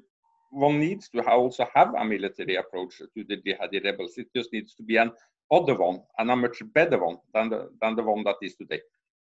one 0.50 0.80
needs 0.80 1.08
to 1.10 1.22
also 1.28 1.66
have 1.74 1.94
a 1.94 2.04
military 2.04 2.56
approach 2.56 2.98
to 2.98 3.24
the 3.24 3.36
jihadi 3.36 3.84
rebels. 3.84 4.14
It 4.16 4.28
just 4.34 4.52
needs 4.52 4.74
to 4.74 4.82
be 4.82 4.96
an 4.96 5.12
other 5.50 5.74
one 5.74 6.00
and 6.18 6.30
a 6.30 6.36
much 6.36 6.62
better 6.74 7.04
one 7.04 7.18
than 7.34 7.50
the, 7.50 7.70
than 7.80 7.96
the 7.96 8.02
one 8.02 8.24
that 8.24 8.36
is 8.42 8.54
today. 8.56 8.80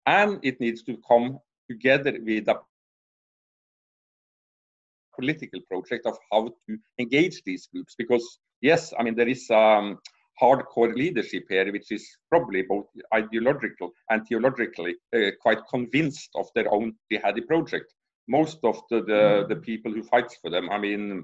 And 0.06 0.40
it 0.44 0.60
needs 0.60 0.84
to 0.84 0.98
come 1.08 1.40
together 1.70 2.18
with 2.24 2.48
a 2.48 2.60
political 5.16 5.60
project 5.62 6.06
of 6.06 6.18
how 6.32 6.50
to 6.68 6.78
engage 7.00 7.42
these 7.44 7.68
groups. 7.68 7.96
Because 7.98 8.40
yes, 8.62 8.94
I 8.98 9.04
mean 9.04 9.16
there 9.16 9.28
is 9.28 9.50
um, 9.50 10.00
hardcore 10.42 10.94
leadership 10.96 11.46
here, 11.50 11.72
which 11.72 11.92
is 11.92 12.06
probably 12.30 12.62
both 12.62 12.86
ideological 13.14 13.92
and 14.10 14.26
theologically 14.28 14.96
uh, 15.16 15.32
quite 15.42 15.60
convinced 15.70 16.30
of 16.36 16.48
their 16.56 16.72
own 16.72 16.94
jihadi 17.12 17.46
project. 17.48 17.94
Most 18.28 18.60
of 18.64 18.82
the, 18.90 19.02
the, 19.02 19.46
the 19.50 19.56
people 19.56 19.92
who 19.92 20.04
fight 20.04 20.32
for 20.42 20.50
them, 20.52 20.70
I 20.70 20.78
mean, 20.78 21.24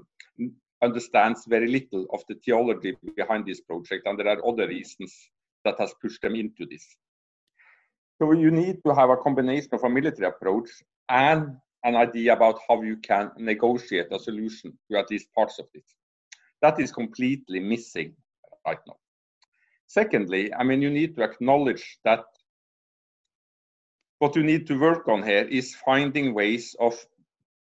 understands 0.82 1.44
very 1.46 1.68
little 1.68 2.06
of 2.12 2.22
the 2.28 2.36
theology 2.44 2.96
behind 3.16 3.46
this 3.46 3.60
project, 3.60 4.06
and 4.06 4.18
there 4.18 4.28
are 4.28 4.46
other 4.46 4.66
reasons 4.66 5.12
that 5.64 5.78
has 5.78 5.94
pushed 6.00 6.22
them 6.22 6.34
into 6.34 6.66
this. 6.66 6.84
So 8.20 8.32
you 8.32 8.50
need 8.50 8.78
to 8.86 8.94
have 8.94 9.10
a 9.10 9.16
combination 9.16 9.70
of 9.72 9.84
a 9.84 9.90
military 9.90 10.28
approach 10.28 10.70
and 11.08 11.56
an 11.84 11.96
idea 11.96 12.32
about 12.32 12.58
how 12.68 12.82
you 12.82 12.96
can 12.96 13.30
negotiate 13.36 14.06
a 14.10 14.18
solution 14.18 14.78
to 14.90 14.98
at 14.98 15.10
least 15.10 15.32
parts 15.34 15.58
of 15.58 15.66
this. 15.74 15.84
That 16.62 16.80
is 16.80 16.92
completely 16.92 17.60
missing 17.60 18.14
right 18.66 18.78
now. 18.86 18.96
Secondly, 19.94 20.52
I 20.52 20.64
mean, 20.64 20.82
you 20.82 20.90
need 20.90 21.14
to 21.14 21.22
acknowledge 21.22 22.00
that 22.04 22.24
what 24.18 24.34
you 24.34 24.42
need 24.42 24.66
to 24.66 24.80
work 24.80 25.06
on 25.06 25.22
here 25.22 25.46
is 25.58 25.76
finding 25.86 26.34
ways 26.34 26.74
of 26.80 26.94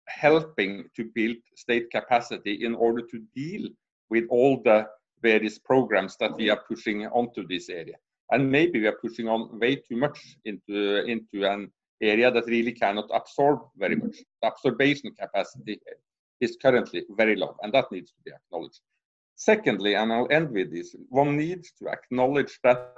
helping 0.09 0.85
to 0.97 1.11
build 1.15 1.37
state 1.57 1.91
capacity 1.91 2.65
in 2.65 2.75
order 2.75 3.03
to 3.03 3.19
deal 3.37 3.69
with 4.09 4.25
all 4.31 4.63
the 4.65 4.87
various 5.21 5.59
programs 5.59 6.17
that 6.21 6.35
we 6.35 6.49
are 6.49 6.63
pushing 6.67 7.07
onto 7.09 7.47
this 7.47 7.69
area. 7.69 7.97
And 8.31 8.51
maybe 8.51 8.81
we 8.81 8.87
are 8.87 8.99
pushing 9.03 9.29
on 9.29 9.59
way 9.59 9.77
too 9.77 9.99
much 9.99 10.39
into, 10.47 11.05
into 11.05 11.45
an 11.47 11.71
area 12.01 12.31
that 12.31 12.47
really 12.47 12.73
cannot 12.73 13.11
absorb 13.13 13.59
very 13.77 13.97
much. 13.97 14.17
The 14.41 14.49
absorption 14.49 15.15
capacity 15.21 15.79
is 16.41 16.57
currently 16.63 17.05
very 17.11 17.37
low, 17.37 17.57
and 17.61 17.75
that 17.75 17.93
needs 17.93 18.11
to 18.13 18.23
be 18.25 18.33
acknowledged. 18.33 18.81
Secondly, 19.37 19.95
and 19.95 20.13
I'll 20.13 20.31
end 20.31 20.51
with 20.51 20.73
this, 20.73 20.95
one 21.09 21.37
needs 21.37 21.73
to 21.79 21.89
acknowledge 21.89 22.59
that 22.63 22.95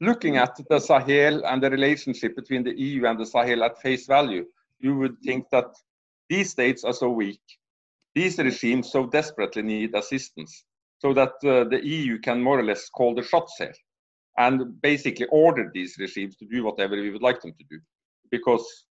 looking 0.00 0.36
at 0.36 0.56
the 0.68 0.78
Sahel 0.78 1.44
and 1.44 1.62
the 1.62 1.70
relationship 1.70 2.36
between 2.36 2.64
the 2.64 2.78
EU 2.78 3.06
and 3.06 3.18
the 3.18 3.26
Sahel 3.26 3.64
at 3.64 3.80
face 3.80 4.06
value, 4.06 4.44
you 4.78 4.96
would 4.96 5.18
think 5.20 5.46
that 5.50 5.74
these 6.28 6.50
states 6.50 6.84
are 6.84 6.92
so 6.92 7.10
weak, 7.10 7.40
these 8.14 8.38
regimes 8.38 8.90
so 8.90 9.06
desperately 9.06 9.62
need 9.62 9.94
assistance, 9.94 10.64
so 10.98 11.12
that 11.12 11.32
uh, 11.44 11.64
the 11.64 11.80
EU 11.84 12.18
can 12.18 12.40
more 12.40 12.58
or 12.58 12.64
less 12.64 12.88
call 12.88 13.14
the 13.14 13.22
shots 13.22 13.54
here 13.58 13.74
and 14.38 14.80
basically 14.80 15.26
order 15.26 15.70
these 15.74 15.96
regimes 15.98 16.36
to 16.36 16.46
do 16.46 16.64
whatever 16.64 16.96
we 16.96 17.10
would 17.10 17.22
like 17.22 17.40
them 17.42 17.52
to 17.52 17.64
do 17.68 17.78
because 18.30 18.86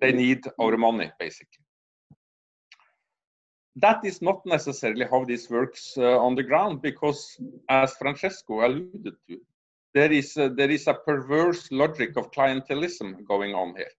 they 0.00 0.12
need 0.12 0.40
our 0.60 0.76
money, 0.76 1.10
basically 1.18 1.61
that 3.76 4.04
is 4.04 4.20
not 4.20 4.44
necessarily 4.44 5.06
how 5.10 5.24
this 5.24 5.48
works 5.48 5.94
uh, 5.96 6.18
on 6.18 6.34
the 6.34 6.42
ground 6.42 6.82
because 6.82 7.40
as 7.68 7.94
francesco 7.94 8.66
alluded 8.66 9.14
to 9.28 9.38
there 9.94 10.12
is 10.12 10.36
a, 10.36 10.48
there 10.48 10.70
is 10.70 10.86
a 10.86 10.94
perverse 10.94 11.70
logic 11.70 12.16
of 12.16 12.30
clientelism 12.30 13.24
going 13.26 13.54
on 13.54 13.74
here 13.76 13.92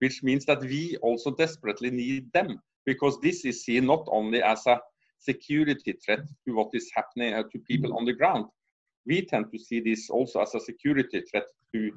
which 0.00 0.22
means 0.22 0.44
that 0.44 0.60
we 0.60 0.96
also 1.02 1.30
desperately 1.30 1.90
need 1.90 2.32
them 2.32 2.60
because 2.86 3.20
this 3.20 3.44
is 3.44 3.64
seen 3.64 3.86
not 3.86 4.04
only 4.08 4.42
as 4.42 4.66
a 4.66 4.80
security 5.18 5.92
threat 6.04 6.20
to 6.44 6.54
what 6.54 6.70
is 6.72 6.90
happening 6.94 7.34
uh, 7.34 7.42
to 7.52 7.58
people 7.58 7.96
on 7.96 8.04
the 8.04 8.12
ground. 8.12 8.46
We 9.06 9.22
tend 9.22 9.50
to 9.52 9.58
see 9.58 9.80
this 9.80 10.10
also 10.10 10.40
as 10.40 10.54
a 10.54 10.60
security 10.60 11.22
threat 11.30 11.46
to 11.74 11.90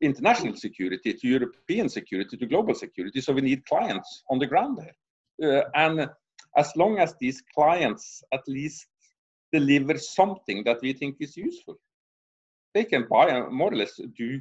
international 0.00 0.56
security 0.56 1.12
to 1.12 1.28
european 1.28 1.88
security 1.88 2.36
to 2.36 2.46
global 2.46 2.74
security. 2.74 3.20
So 3.20 3.32
we 3.32 3.40
need 3.40 3.66
clients 3.66 4.22
on 4.30 4.38
the 4.38 4.46
ground 4.46 4.78
there. 4.78 4.96
Uh, 5.40 5.64
and 5.74 6.08
as 6.56 6.74
long 6.76 6.98
as 6.98 7.14
these 7.20 7.42
clients 7.54 8.22
at 8.32 8.42
least 8.48 8.86
deliver 9.52 9.98
something 9.98 10.62
that 10.64 10.78
we 10.82 10.92
think 10.92 11.16
is 11.20 11.36
useful. 11.36 11.78
They 12.74 12.84
can 12.84 13.06
buy 13.08 13.30
uh, 13.30 13.50
more 13.50 13.72
or 13.72 13.76
less 13.76 14.00
do 14.16 14.40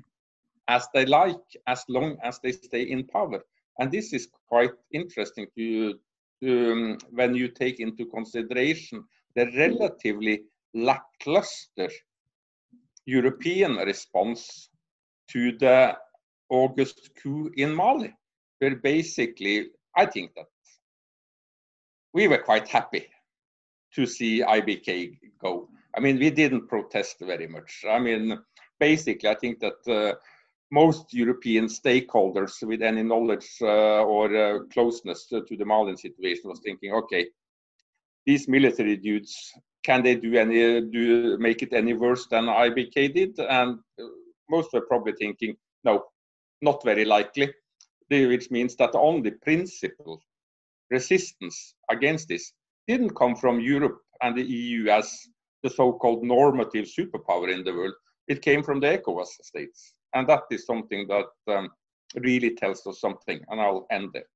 as 0.67 0.87
they 0.93 1.05
like 1.05 1.47
as 1.67 1.83
long 1.87 2.17
as 2.23 2.39
they 2.39 2.51
stay 2.51 2.83
in 2.83 3.05
power. 3.05 3.41
And 3.79 3.91
this 3.91 4.13
is 4.13 4.27
quite 4.49 4.71
interesting 4.91 5.47
to, 5.57 5.99
to 6.43 6.71
um, 6.71 6.97
when 7.11 7.35
you 7.35 7.47
take 7.47 7.79
into 7.79 8.05
consideration 8.05 9.03
the 9.35 9.45
relatively 9.55 10.43
lackluster 10.73 11.89
European 13.05 13.77
response 13.77 14.69
to 15.29 15.57
the 15.57 15.95
August 16.49 17.11
coup 17.21 17.49
in 17.55 17.73
Mali, 17.73 18.13
where 18.59 18.75
basically 18.75 19.69
I 19.95 20.05
think 20.05 20.31
that 20.35 20.47
we 22.17 22.27
were 22.27 22.39
quite 22.39 22.67
happy 22.67 23.05
to 23.93 24.07
see 24.07 24.41
IBK 24.41 25.19
go. 25.39 25.69
I 25.95 25.99
mean, 25.99 26.17
we 26.17 26.31
didn't 26.31 26.67
protest 26.67 27.17
very 27.21 27.47
much. 27.47 27.85
I 27.87 27.99
mean, 27.99 28.39
basically, 28.79 29.29
I 29.29 29.35
think 29.35 29.59
that 29.59 29.79
uh, 29.87 30.15
most 30.71 31.13
European 31.13 31.65
stakeholders 31.67 32.53
with 32.63 32.81
any 32.81 33.03
knowledge 33.03 33.47
uh, 33.61 34.01
or 34.13 34.35
uh, 34.35 34.59
closeness 34.73 35.27
to, 35.27 35.43
to, 35.43 35.55
the 35.55 35.65
Malian 35.65 35.95
situation 35.95 36.49
was 36.49 36.59
thinking, 36.61 36.91
okay, 36.91 37.27
these 38.25 38.47
military 38.47 38.97
dudes, 38.97 39.53
can 39.83 40.01
they 40.01 40.15
do 40.15 40.33
any 40.33 40.81
do 40.81 41.37
make 41.37 41.61
it 41.61 41.71
any 41.71 41.93
worse 41.93 42.25
than 42.31 42.45
IBK 42.45 43.13
did? 43.13 43.39
And 43.39 43.77
uh, 44.01 44.05
most 44.49 44.73
were 44.73 44.87
probably 44.91 45.13
thinking, 45.13 45.55
no, 45.83 46.05
not 46.63 46.83
very 46.83 47.05
likely. 47.05 47.53
Which 48.09 48.49
means 48.49 48.75
that 48.77 48.95
on 48.95 49.21
the 49.21 49.31
principle 49.31 50.21
resistance 50.89 51.75
against 51.89 52.27
this 52.27 52.53
didn't 52.87 53.15
come 53.15 53.35
from 53.35 53.59
Europe 53.59 53.99
and 54.21 54.35
the 54.35 54.43
EU 54.43 54.89
as 54.89 55.11
the 55.63 55.69
so-called 55.69 56.23
normative 56.23 56.85
superpower 56.85 57.51
in 57.53 57.63
the 57.63 57.73
world. 57.73 57.93
It 58.27 58.41
came 58.41 58.63
from 58.63 58.79
the 58.79 58.97
ECOWAS 58.97 59.27
states. 59.41 59.93
And 60.13 60.27
that 60.29 60.43
is 60.51 60.65
something 60.65 61.07
that 61.07 61.25
um, 61.53 61.69
really 62.15 62.55
tells 62.55 62.85
us 62.87 62.99
something. 63.01 63.39
And 63.49 63.59
I'll 63.59 63.85
end 63.91 64.09
there. 64.13 64.29